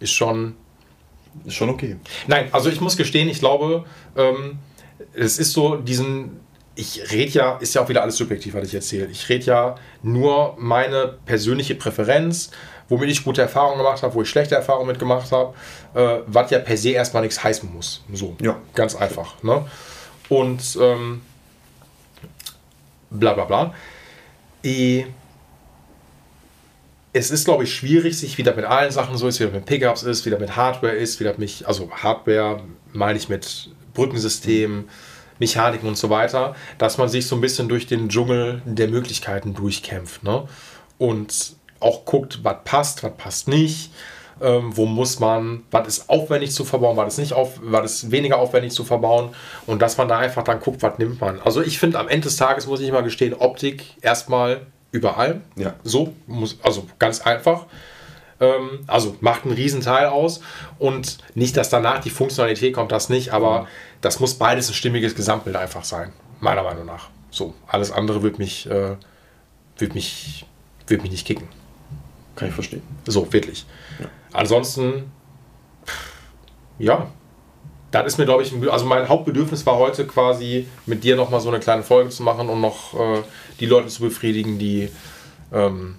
[0.00, 0.54] Ist schon.
[1.44, 1.96] Ist schon okay.
[2.26, 3.84] Nein, also ich muss gestehen, ich glaube,
[4.16, 4.58] ähm,
[5.12, 6.40] es ist so diesen.
[6.78, 9.06] Ich rede ja, ist ja auch wieder alles subjektiv, was ich erzähle.
[9.06, 12.50] Ich rede ja nur meine persönliche Präferenz,
[12.90, 15.54] womit ich gute Erfahrungen gemacht habe, wo ich schlechte Erfahrungen mitgemacht habe,
[15.94, 18.04] äh, was ja per se erstmal nichts heißen muss.
[18.12, 18.58] So, Ja.
[18.74, 19.42] ganz einfach.
[19.42, 19.64] Ne?
[20.28, 21.22] Und ähm,
[23.10, 23.74] bla bla bla.
[24.62, 25.06] Eh,
[27.14, 29.64] es ist, glaube ich, schwierig, sich wieder mit allen Sachen so ist, wie das mit
[29.64, 32.60] Pickups ist, wie das mit Hardware ist, wie das mich, also Hardware
[32.92, 34.90] meine ich mit Brückensystemen,
[35.38, 39.54] Mechaniken und so weiter, dass man sich so ein bisschen durch den Dschungel der Möglichkeiten
[39.54, 40.22] durchkämpft.
[40.22, 40.44] Ne?
[40.98, 43.90] Und auch guckt, was passt, was passt nicht.
[44.38, 48.10] Ähm, wo muss man, was ist aufwendig zu verbauen, was ist nicht auf, was ist
[48.10, 49.30] weniger aufwendig zu verbauen
[49.64, 51.40] und dass man da einfach dann guckt, was nimmt man.
[51.40, 55.40] Also ich finde am Ende des Tages muss ich mal gestehen, Optik erstmal überall.
[55.56, 55.74] Ja.
[55.84, 57.64] So, muss, also ganz einfach.
[58.40, 60.40] Ähm, also macht einen riesen Teil aus
[60.78, 63.66] und nicht, dass danach die Funktionalität kommt, das nicht, aber
[64.00, 67.08] das muss beides ein stimmiges Gesamtbild einfach sein, meiner Meinung nach.
[67.30, 68.96] So, alles andere wird mich, äh,
[69.78, 70.46] wird mich,
[70.86, 71.48] wird mich nicht kicken.
[72.34, 72.82] Kann ich verstehen.
[73.06, 73.64] So, wirklich.
[74.32, 75.10] Ansonsten,
[76.78, 77.06] ja,
[77.90, 81.48] das ist mir, glaube ich, also mein Hauptbedürfnis war heute quasi mit dir nochmal so
[81.48, 83.22] eine kleine Folge zu machen und noch äh,
[83.60, 84.90] die Leute zu befriedigen, die
[85.52, 85.96] ähm,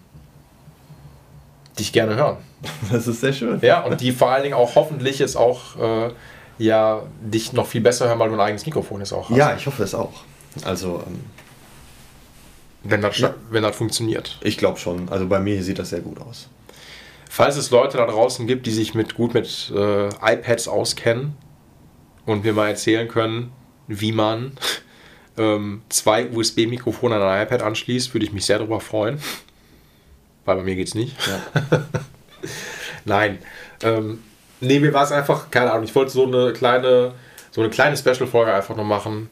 [1.80, 2.38] dich gerne hören.
[2.92, 3.60] Das ist sehr schön.
[3.62, 6.12] Ja, und die vor allen Dingen auch hoffentlich jetzt auch äh,
[6.58, 9.38] ja, dich noch viel besser hören, weil du ein eigenes Mikrofon jetzt auch hast.
[9.38, 10.14] Ja, ich hoffe es auch.
[10.66, 11.20] Also, ähm,
[12.84, 13.34] Wenn das, Ja.
[13.52, 14.38] wenn das funktioniert.
[14.42, 15.10] ich glaube schon.
[15.10, 16.50] Also bei mir sieht das sehr gut aus.
[17.30, 21.36] Falls es Leute da draußen gibt, die sich mit gut mit äh, iPads auskennen
[22.26, 23.52] und mir mal erzählen können,
[23.88, 24.54] wie man
[25.38, 29.20] ähm, zwei USB-Mikrofone an ein iPad anschließt, würde ich mich sehr darüber freuen.
[30.48, 31.14] Weil bei mir geht's nicht.
[31.28, 31.84] Ja.
[33.06, 33.40] Nein.
[33.84, 34.24] Ähm,
[34.62, 37.12] nee, mir war es einfach, keine Ahnung, ich wollte so eine kleine,
[37.52, 39.30] so eine kleine Special-Folge einfach nur machen,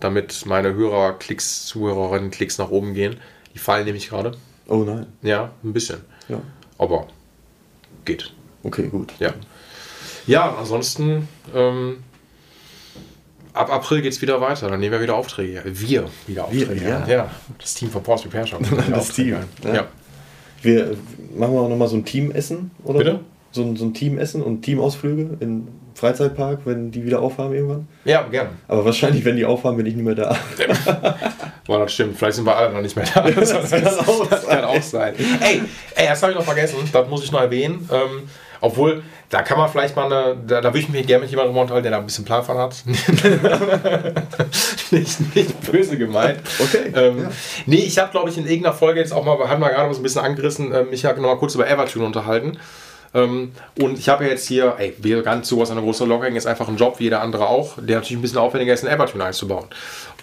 [0.00, 3.16] damit meine Hörer-Klicks, Zuhörerinnen-Klicks nach oben gehen.
[3.54, 4.32] Die fallen nämlich gerade.
[4.66, 5.06] Oh nein.
[5.22, 6.00] Ja, ein bisschen.
[6.28, 6.40] Ja.
[6.78, 7.06] Aber
[8.04, 8.34] geht.
[8.64, 9.12] Okay, gut.
[9.20, 9.34] Ja.
[10.26, 12.02] Ja, ansonsten ähm,
[13.52, 14.68] ab April geht es wieder weiter.
[14.68, 15.62] Dann nehmen wir wieder Aufträge.
[15.64, 16.84] Wir wieder Aufträge.
[16.84, 17.06] ja.
[17.06, 17.30] ja.
[17.56, 18.62] Das Team von Porsche Repair Shop.
[18.90, 19.74] Das Aufträge Team, ja.
[19.74, 19.88] Ja.
[20.62, 20.96] Wir
[21.36, 23.20] machen wir auch nochmal so ein Teamessen oder Bitte?
[23.52, 23.62] so?
[23.62, 27.88] So ein, so ein Teamessen und Teamausflüge im Freizeitpark, wenn die wieder aufhaben irgendwann.
[28.04, 28.50] ja, gerne.
[28.68, 30.36] Aber wahrscheinlich, wenn die aufhaben, bin ich nicht mehr da.
[31.66, 32.18] Boah, das stimmt.
[32.18, 33.24] Vielleicht sind wir alle noch nicht mehr da.
[33.34, 35.14] Das, kann auch das kann auch sein.
[35.40, 35.62] Ey,
[35.94, 36.76] ey das habe ich noch vergessen.
[36.92, 37.88] Das muss ich noch erwähnen.
[37.90, 38.28] Ähm,
[38.66, 40.36] obwohl, da kann man vielleicht mal eine.
[40.46, 42.58] Da, da würde ich mich gerne mit jemandem unterhalten, der da ein bisschen Plan von
[42.58, 42.82] hat.
[44.90, 46.40] nicht, nicht böse gemeint.
[46.58, 47.30] Okay, Ähm, ja.
[47.66, 49.94] Nee, ich habe, glaube ich, in irgendeiner Folge jetzt auch mal, haben wir gerade mal
[49.94, 52.58] so ein bisschen angerissen, ähm, ich habe noch mal kurz über Evertune unterhalten.
[53.14, 56.34] Ähm, und ich habe ja jetzt hier, ey, wir ganz sowas an eine große Logging
[56.34, 58.92] ist einfach ein Job, wie jeder andere auch, der natürlich ein bisschen aufwendiger ist, ein
[58.92, 59.66] Evertune einzubauen.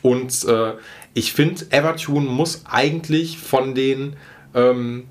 [0.02, 0.74] Und äh,
[1.14, 4.18] ich finde, Evertune muss eigentlich von den
[4.54, 5.06] ähm,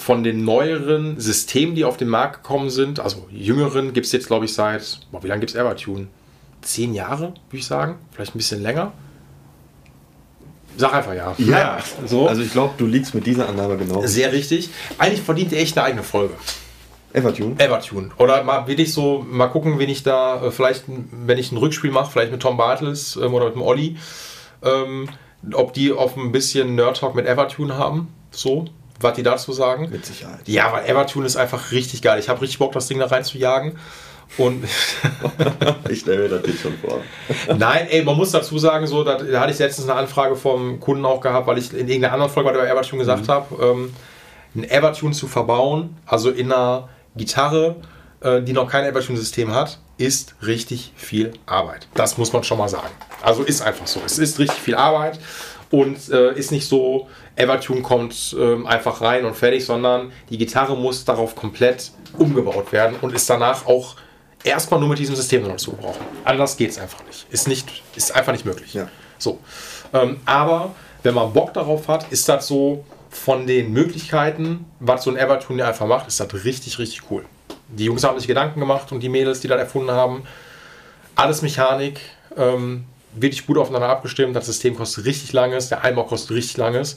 [0.00, 4.26] von den neueren Systemen, die auf den Markt gekommen sind, also jüngeren, gibt es jetzt,
[4.26, 6.08] glaube ich, seit, boah, wie lange gibt es Evertune?
[6.62, 7.96] Zehn Jahre, würde ich sagen.
[8.12, 8.92] Vielleicht ein bisschen länger.
[10.76, 11.78] Sag einfach ja.
[12.06, 12.28] so.
[12.28, 14.06] Also ich glaube, du liegst mit dieser Annahme genau.
[14.06, 14.70] Sehr richtig.
[14.98, 16.34] Eigentlich verdient er echt eine eigene Folge.
[17.12, 17.56] Evertune.
[17.58, 18.10] Evertune.
[18.18, 21.90] Oder mal wirklich so, mal gucken, wen ich da, äh, vielleicht, wenn ich ein Rückspiel
[21.90, 23.96] mache, vielleicht mit Tom Bartels ähm, oder mit dem Olli,
[24.62, 25.08] ähm,
[25.52, 28.08] ob die auf ein bisschen Nerd Talk mit Evertune haben.
[28.30, 28.66] So,
[29.00, 29.88] was die dazu sagen.
[29.90, 30.40] Mit Sicherheit.
[30.46, 32.18] Ja, weil Evertune ist einfach richtig geil.
[32.18, 33.78] Ich habe richtig Bock, das Ding da rein zu jagen.
[34.38, 34.64] Und
[35.88, 37.00] Ich stelle mir das jetzt schon vor.
[37.56, 40.78] Nein, ey, man muss dazu sagen, so, da, da hatte ich letztens eine Anfrage vom
[40.78, 43.92] Kunden auch gehabt, weil ich in irgendeiner anderen Folge über Evertune gesagt habe, ähm,
[44.54, 47.76] ein Evertune zu verbauen, also in einer Gitarre,
[48.20, 51.88] äh, die noch kein Evertune-System hat, ist richtig viel Arbeit.
[51.94, 52.90] Das muss man schon mal sagen.
[53.22, 54.00] Also ist einfach so.
[54.04, 55.18] Es ist richtig viel Arbeit
[55.70, 60.76] und äh, ist nicht so, Evertune kommt ähm, einfach rein und fertig, sondern die Gitarre
[60.76, 63.96] muss darauf komplett umgebaut werden und ist danach auch
[64.42, 66.04] erstmal nur mit diesem System noch zu gebrauchen.
[66.24, 67.26] Anders geht es einfach nicht.
[67.30, 67.82] Ist, nicht.
[67.94, 68.74] ist einfach nicht möglich.
[68.74, 68.88] Ja.
[69.18, 69.38] So.
[69.92, 75.10] Ähm, aber wenn man Bock darauf hat, ist das so von den Möglichkeiten, was so
[75.10, 77.24] ein Evertune einfach macht, ist das richtig, richtig cool.
[77.68, 80.24] Die Jungs haben sich Gedanken gemacht und die Mädels, die das erfunden haben,
[81.14, 82.00] alles Mechanik,
[82.36, 84.36] ähm, wirklich gut aufeinander abgestimmt.
[84.36, 86.96] Das System kostet richtig langes, der Eimer kostet richtig langes.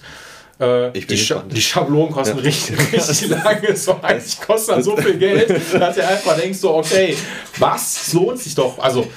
[0.59, 3.75] Äh, die, Scha die Schablonen kosten richtig, richtig lange.
[3.75, 7.17] So, eigentlich kostet das so viel Geld, dass du einfach denkst, so, okay,
[7.57, 8.13] was?
[8.13, 8.77] Lohnt sich doch.
[8.77, 9.07] Also,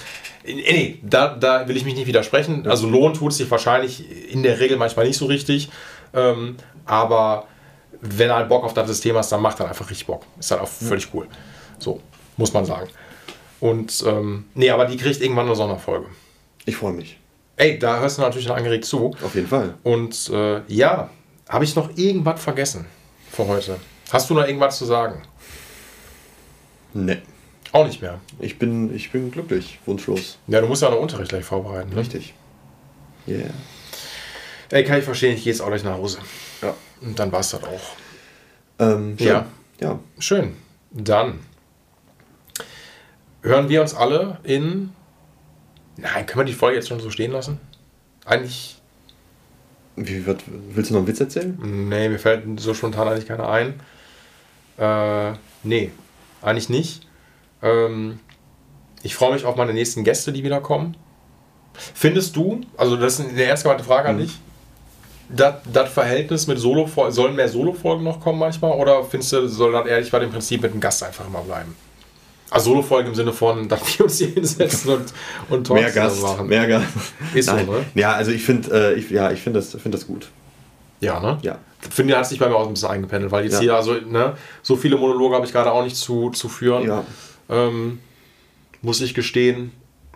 [0.47, 2.67] nee, da, da will ich mich nicht widersprechen.
[2.67, 5.69] Also, Lohn tut es sich wahrscheinlich in der Regel manchmal nicht so richtig.
[6.15, 7.47] Ähm, aber
[8.01, 10.23] wenn du halt Bock auf das System hast, dann macht das einfach richtig Bock.
[10.39, 11.27] Ist halt auch völlig cool.
[11.79, 12.01] So,
[12.39, 12.89] muss man sagen.
[13.61, 16.07] Und, ähm, nee, aber die kriegt irgendwann eine Sonderfolge.
[16.67, 17.19] Ich freue mich.
[17.57, 19.17] Ey, da hörst du natürlich noch angeregt zu.
[19.23, 19.75] Auf jeden Fall.
[19.83, 21.09] Und äh, ja,
[21.49, 22.85] habe ich noch irgendwas vergessen
[23.33, 23.79] für heute?
[24.11, 25.23] Hast du noch irgendwas zu sagen?
[26.93, 27.23] Ne.
[27.73, 28.21] Auch nicht mehr.
[28.41, 30.39] Ich bin, ich bin glücklich, wunschlos.
[30.49, 31.91] Ja, du musst ja noch Unterricht gleich vorbereiten.
[31.91, 31.97] Ne?
[31.97, 32.35] Richtig.
[33.29, 33.51] Yeah.
[34.71, 36.19] Ey, kann ich verstehen, ich gehe jetzt auch gleich nach Hause.
[36.63, 36.75] Ja.
[37.01, 37.97] Und dann war es das auch.
[38.79, 39.27] Ähm, schön.
[39.27, 39.47] Ja.
[39.81, 39.99] Ja.
[40.19, 40.57] Schön.
[40.91, 41.41] Dann
[43.43, 44.93] hören wir uns alle in.
[45.97, 47.59] Nein, können wir die Folge jetzt schon so stehen lassen?
[48.25, 48.77] Eigentlich.
[49.97, 51.59] Wie wird, willst du noch einen Witz erzählen?
[51.89, 53.81] Nee, mir fällt so spontan eigentlich keiner ein.
[54.77, 55.91] Äh, nee,
[56.43, 57.07] eigentlich nicht.
[57.63, 58.21] Ähm,
[59.03, 60.97] ich freue mich auf meine nächsten Gäste, die wieder kommen.
[61.95, 64.39] Findest du, also das ist eine gemeinte Frage an dich,
[65.29, 69.73] das, das Verhältnis mit Solo sollen mehr Solo-Folgen noch kommen manchmal oder findest du, soll
[69.73, 71.75] das ehrlich bei dem Prinzip mit dem Gast einfach immer bleiben?
[72.51, 75.13] Also Solo-Folgen im Sinne von, dass wir uns hier hinsetzen und,
[75.49, 76.47] und Talks Mehr Gast, machen.
[76.47, 76.87] mehr Gast.
[77.35, 77.67] Ist so, Nein.
[77.67, 77.85] ne?
[77.95, 80.29] Ja, also ich finde, äh, ich, ja, ich finde das, find das gut.
[81.01, 81.39] Ja, ne?
[81.43, 81.59] Ja.
[81.91, 83.61] Finde, hat sich bei mir auch ein bisschen eingependelt, weil jetzt Ja.
[83.61, 86.87] hier, also, ne, so viele Monologe habe ich gerade auch nicht zu, zu führen.
[86.87, 87.05] Ja.
[87.49, 87.99] Ähm,
[88.81, 89.73] muss ich gestehen.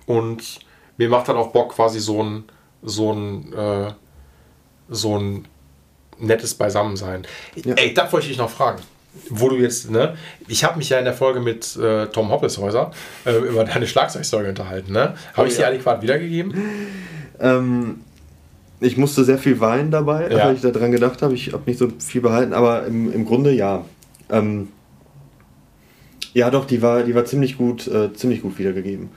[0.07, 0.61] Und
[0.97, 2.45] mir macht dann auch Bock, quasi so ein,
[2.83, 3.93] so ein, äh,
[4.89, 5.47] so ein
[6.19, 7.27] nettes Beisammensein.
[7.57, 7.75] Ja.
[7.75, 8.81] Ey, da wollte ich dich noch fragen.
[9.29, 10.15] Wo du jetzt, ne?
[10.47, 12.93] Ich habe mich ja in der Folge mit äh, Tom Hoppelshäuser
[13.27, 15.15] äh, über deine Schlagzeugstory unterhalten, ne?
[15.35, 15.69] Habe ich Oh, sie ja.
[15.69, 16.55] adäquat wiedergegeben?
[17.41, 18.01] Ähm,
[18.81, 20.47] ich musste sehr viel weinen dabei, Ja.
[20.47, 21.35] weil ich daran gedacht habe.
[21.35, 23.85] Ich habe nicht so viel behalten, aber im, im Grunde ja.
[24.31, 24.69] Ähm,
[26.33, 29.11] ja, doch, die war, die war ziemlich gut, äh, ziemlich gut wiedergegeben.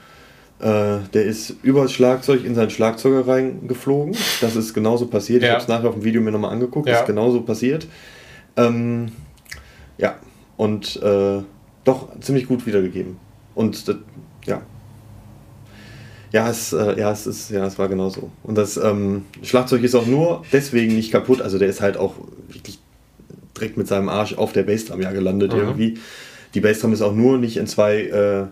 [0.58, 4.16] Äh, der ist übers Schlagzeug in seinen Schlagzeuger reingeflogen.
[4.40, 5.42] Das ist genauso passiert.
[5.42, 5.54] Ich Ja.
[5.54, 6.86] habe es nachher auf dem Video mir nochmal angeguckt.
[6.88, 6.94] Ja.
[6.94, 7.86] Das ist genauso passiert.
[8.56, 9.12] Ähm,
[9.98, 10.16] ja,
[10.56, 11.40] und äh,
[11.84, 13.16] doch ziemlich gut wiedergegeben.
[13.54, 13.96] Und das,
[14.46, 14.62] ja.
[16.32, 18.30] Ja, es, äh, ja, es ist, ja, es war genau so.
[18.42, 21.40] Und das ähm, Schlagzeug ist auch nur deswegen nicht kaputt.
[21.40, 22.14] Also der ist halt auch
[22.48, 22.80] wirklich
[23.56, 25.58] direkt mit seinem Arsch auf der Bassdrum ja gelandet Mhm.
[25.58, 25.98] irgendwie.
[26.54, 28.46] Die Bassdrum ist auch nur nicht in zwei äh,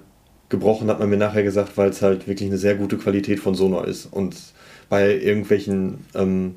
[0.48, 3.54] gebrochen, hat man mir nachher gesagt, weil es halt wirklich eine sehr gute Qualität von
[3.56, 4.06] Sonor ist.
[4.06, 4.36] Und
[4.88, 6.56] bei irgendwelchen ähm,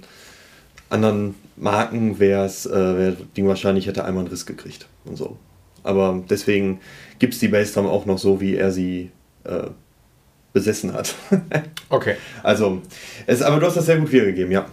[0.90, 5.16] anderen Marken wäre es, äh, wär das Ding wahrscheinlich hätte einmal einen Riss gekriegt und
[5.16, 5.38] so.
[5.84, 6.80] Aber deswegen
[7.20, 9.12] gibt es die Bassdrum auch noch so, wie er sie
[9.44, 9.68] äh,
[10.54, 11.16] besessen hat.
[11.88, 12.16] Okay.
[12.42, 12.82] also,
[13.28, 14.66] es, aber du hast das sehr gut wiedergegeben, ja.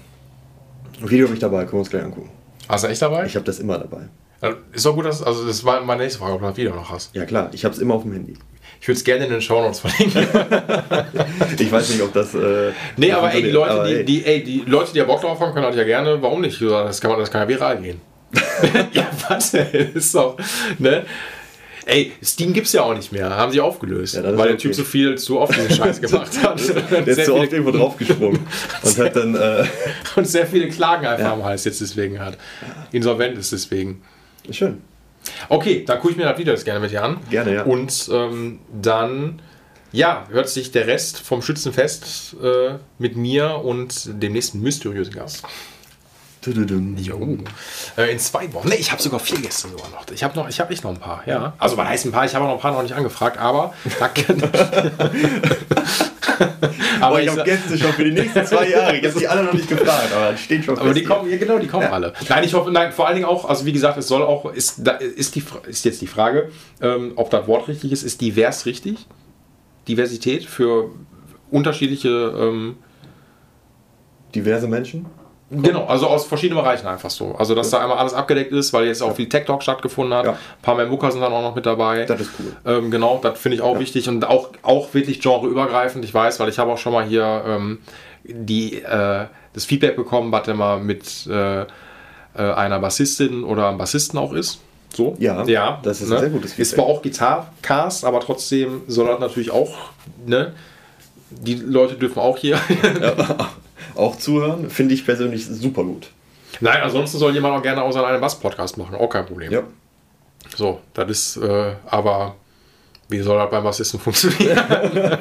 [1.03, 2.31] Video habe ich dabei, können wir uns gleich angucken.
[2.69, 3.27] Hast du echt dabei?
[3.27, 4.09] Ich habe das immer dabei.
[4.43, 6.75] Ja, Ist doch gut, dass, also das war meine nächste Frage, ob du das Video
[6.75, 7.15] noch hast.
[7.15, 8.35] Ja klar, ich habe es immer auf dem Handy.
[8.81, 10.27] Ich würde es gerne in den Shownotes verlinken.
[11.59, 12.35] Ich weiß nicht, ob das.
[12.35, 15.05] Äh, nee, aber ey, die Leute, aber die, ey, die, ey, die Leute, die ja
[15.05, 16.61] Bock drauf haben, können halt ja gerne, warum nicht?
[16.61, 18.01] Das kann, man, das kann ja viral gehen.
[18.93, 20.37] ja, warte, ist doch,
[20.79, 21.05] ne?
[21.85, 23.31] Ey, Steam gibt's ja auch nicht mehr.
[23.31, 24.15] Haben sie aufgelöst.
[24.15, 24.57] Ja, weil der okay.
[24.57, 26.61] Typ so viel zu oft diesen Scheiß gemacht hat.
[26.91, 28.41] der ist zu oft irgendwo draufgesprungen
[28.83, 29.35] und hat dann.
[29.35, 29.65] Äh,
[30.17, 31.33] und sehr viele Klagen einfach Ja.
[31.33, 32.39] am Hals jetzt deswegen hat.
[32.93, 34.03] Insolvent ist deswegen.
[34.51, 34.83] Schön.
[35.49, 37.19] Okay, dann gucke ich mir das Video jetzt gerne mit dir an.
[37.31, 37.63] Gerne, ja.
[37.63, 39.41] Und ähm, dann,
[39.93, 45.43] ja, hört sich der Rest vom Schützenfest äh, mit mir und dem nächsten mysteriösen Gast.
[46.41, 46.97] Tududum.
[46.97, 47.39] Jo.
[47.97, 48.69] Äh, in zwei Wochen.
[48.69, 50.05] Ne, ich habe sogar vier Gäste sogar noch.
[50.13, 51.23] Ich habe noch, ich habe echt noch ein paar.
[51.27, 51.55] Ja.
[51.59, 52.25] Also man heißt ein paar.
[52.25, 53.75] Ich habe auch noch ein paar noch nicht angefragt, aber.
[54.01, 54.11] Aber
[57.03, 58.97] aber ich habe Gäste schon für die nächsten zwei Jahre.
[58.97, 61.13] Ich habe die alle noch nicht gefragt, aber steht schon Aber die fest.
[61.13, 62.13] kommen, ja genau, die kommen alle.
[62.29, 64.87] Nein, ich hoffe, nein, vor allen Dingen auch, also wie gesagt, es soll auch, ist,
[64.87, 66.51] da ist, die, ist jetzt die Frage,
[66.81, 69.07] ähm, ob das Wort richtig ist, ist divers richtig?
[69.89, 70.91] Diversität für
[71.51, 72.77] unterschiedliche, ähm,
[74.35, 75.07] Diverse Menschen?
[75.53, 77.35] Genau, also aus verschiedenen Bereichen einfach so.
[77.35, 80.25] Also, dass da einmal alles abgedeckt ist, weil jetzt auch viel Tech Talk stattgefunden hat.
[80.25, 80.33] Ja.
[80.33, 82.05] Ein paar mehr Mucker sind dann auch noch mit dabei.
[82.05, 82.57] Das ist cool.
[82.65, 86.05] Ähm, genau, das finde ich auch wichtig und auch, auch wirklich genreübergreifend.
[86.05, 87.79] Ich weiß, weil ich habe auch schon mal hier ähm,
[88.25, 91.67] die, äh, das Feedback bekommen, was immer mit äh, äh,
[92.35, 94.61] einer Bassistin oder einem Bassisten auch ist.
[94.95, 95.17] So?
[95.19, 96.75] Ja, ja das ist ein sehr gutes Ist Feedback.
[96.75, 99.75] zwar auch Gitarcast, aber trotzdem soll das natürlich auch,
[100.27, 100.53] ne?
[101.31, 102.59] Die Leute dürfen auch hier.
[103.95, 106.11] Auch zuhören, finde ich persönlich super gut.
[106.61, 109.53] Nein, ansonsten soll jemand auch gerne auch seinen eigenen Bass-Podcast machen, auch kein Problem.
[109.53, 109.63] Ja.
[110.57, 112.37] So, das ist, äh, aber
[113.09, 114.59] wie soll das beim Bassisten funktionieren?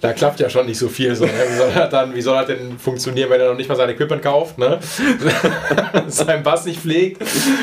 [0.00, 1.14] da klappt ja schon nicht so viel.
[1.14, 1.32] So, ne?
[1.50, 3.90] wie, soll das dann, wie soll das denn funktionieren, wenn er noch nicht mal sein
[3.90, 4.78] Equipment kauft, ne?
[6.08, 7.22] seinen Bass nicht pflegt,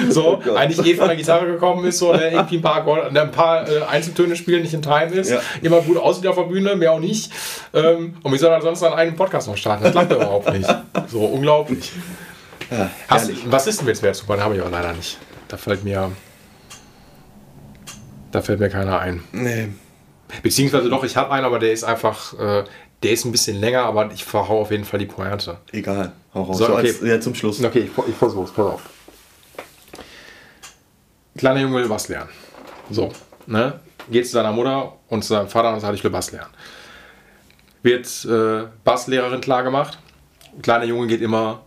[0.09, 0.55] so, Gott.
[0.55, 2.31] eigentlich eh von der Gitarre gekommen ist, so, ne?
[2.31, 3.21] irgendwie ein paar, Akkorde, ne?
[3.23, 5.41] ein paar äh, Einzeltöne spielen, nicht in Time ist, Ja.
[5.63, 7.31] immer gut aussieht auf der Bühne, mehr auch nicht.
[7.73, 9.83] Ähm, und wie soll er sonst seinen eigenen Podcast noch starten?
[9.83, 10.69] Das klappt ja überhaupt nicht.
[11.07, 11.91] So, unglaublich.
[12.69, 14.35] Ja, Hast, was ist denn jetzt wer super?
[14.35, 15.17] Den habe ich aber leider nicht.
[15.47, 16.11] Da fällt mir.
[18.31, 19.23] Da fällt mir keiner ein.
[19.31, 19.69] Nee.
[20.43, 22.37] Beziehungsweise doch, ich habe einen, aber der ist einfach.
[22.39, 22.63] Äh,
[23.03, 25.57] der ist ein bisschen länger, aber ich verhau auf jeden Fall die Pointe.
[25.71, 26.13] Egal.
[26.33, 26.57] Hau raus.
[26.57, 26.87] So, So, okay.
[26.87, 27.63] als, ja, zum Schluss.
[27.63, 28.81] Okay, ich, ich versuch's, pass auf.
[31.37, 32.29] Kleiner Junge will Bass lernen.
[32.89, 33.11] So,
[33.45, 33.79] ne?
[34.09, 36.49] Geht zu seiner Mutter und zu seinem Vater und sagt, ich will Bass lernen.
[37.83, 39.99] Wird äh, Basslehrerin klar gemacht.
[40.63, 41.61] Kleiner Junge geht immer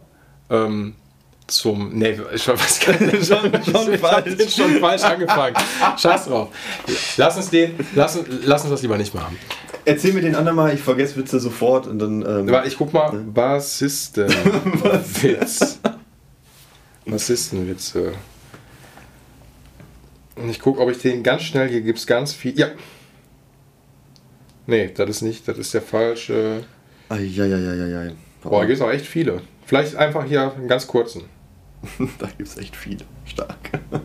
[0.51, 0.97] ähm,
[1.51, 1.91] zum.
[1.97, 3.27] Nee, ich weiß gar nicht.
[3.27, 4.55] Schon- schon falsch.
[4.55, 5.57] schon falsch angefangen.
[5.99, 6.49] Scheiß drauf.
[7.17, 9.37] Lass uns den, lass, uns- lass uns das lieber nicht machen.
[9.85, 12.23] Erzähl mir den anderen mal, ich vergesse Witze sofort und dann.
[12.49, 13.11] Ähm, ich guck mal.
[13.13, 15.79] Bassistenwitz.
[17.07, 18.13] Bassistenwitze.
[20.37, 21.69] Und ich guck, ob ich den ganz schnell.
[21.69, 22.59] Hier gibt es ganz viel.
[22.59, 22.69] Ja.
[24.67, 25.47] Nee, das ist nicht.
[25.49, 26.65] Das ist der falsche.
[27.09, 28.13] Eieieiei.
[28.43, 29.43] Boah, hier gibt es auch echt viele.
[29.67, 31.23] Vielleicht einfach hier einen ganz kurzen.
[32.19, 33.05] da gibt es echt viele.
[33.25, 33.81] Stark.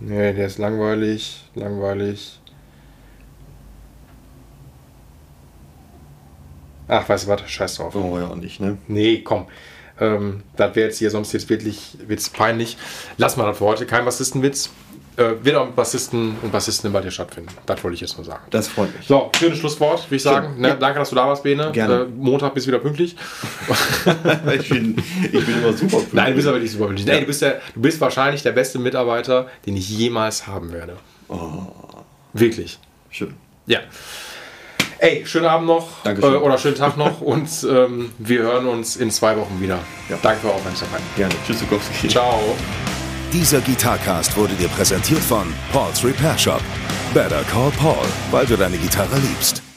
[0.00, 1.42] Nee, der ist langweilig.
[1.54, 2.38] Langweilig.
[6.86, 7.50] Ach, weißt du was?
[7.50, 7.94] Scheiß drauf.
[7.94, 8.78] Oh ja, nicht, ne?
[8.86, 9.46] Nee, komm.
[10.00, 12.78] Ähm, das wäre jetzt hier sonst jetzt wirklich wird's peinlich.
[13.16, 13.86] Lass mal das für heute.
[13.86, 14.70] Kein Bassistenwitz.
[15.18, 17.50] Äh, wird auch mit Bassisten und Bassistinnen bei dir stattfinden.
[17.66, 18.44] Das wollte ich jetzt nur sagen.
[18.50, 19.04] Das freut mich.
[19.04, 20.60] So, schönes Schlusswort, würde ich sagen.
[20.60, 20.74] Ne, Ja.
[20.76, 21.72] Danke, dass du da warst, Bene.
[21.72, 22.02] Gerne.
[22.02, 23.16] Äh, Montag bist du wieder pünktlich.
[24.60, 26.02] ich, bin, ich bin immer super.
[26.12, 27.08] Nein, du bist aber wirklich super pünktlich.
[27.08, 30.96] Nee, du, bist der, du bist wahrscheinlich der beste Mitarbeiter, den ich jemals haben werde.
[31.26, 31.66] Oh.
[32.32, 32.78] Wirklich.
[33.10, 33.34] Schön.
[33.66, 33.80] Ja.
[35.00, 36.36] Ey, schönen Abend noch äh, Dankeschön.
[36.36, 39.80] oder schönen Tag noch und ähm, wir hören uns in zwei Wochen wieder.
[40.08, 40.18] Ja.
[40.22, 41.00] Danke für eure Aufmerksamkeit.
[41.16, 41.34] Gerne.
[41.44, 42.06] Tschüss, Zukowski.
[42.06, 42.56] Ciao.
[43.32, 46.62] Dieser Gitarcast wurde dir präsentiert von Paul's Repair Shop.
[47.12, 49.67] Better call Paul, weil du deine Gitarre liebst.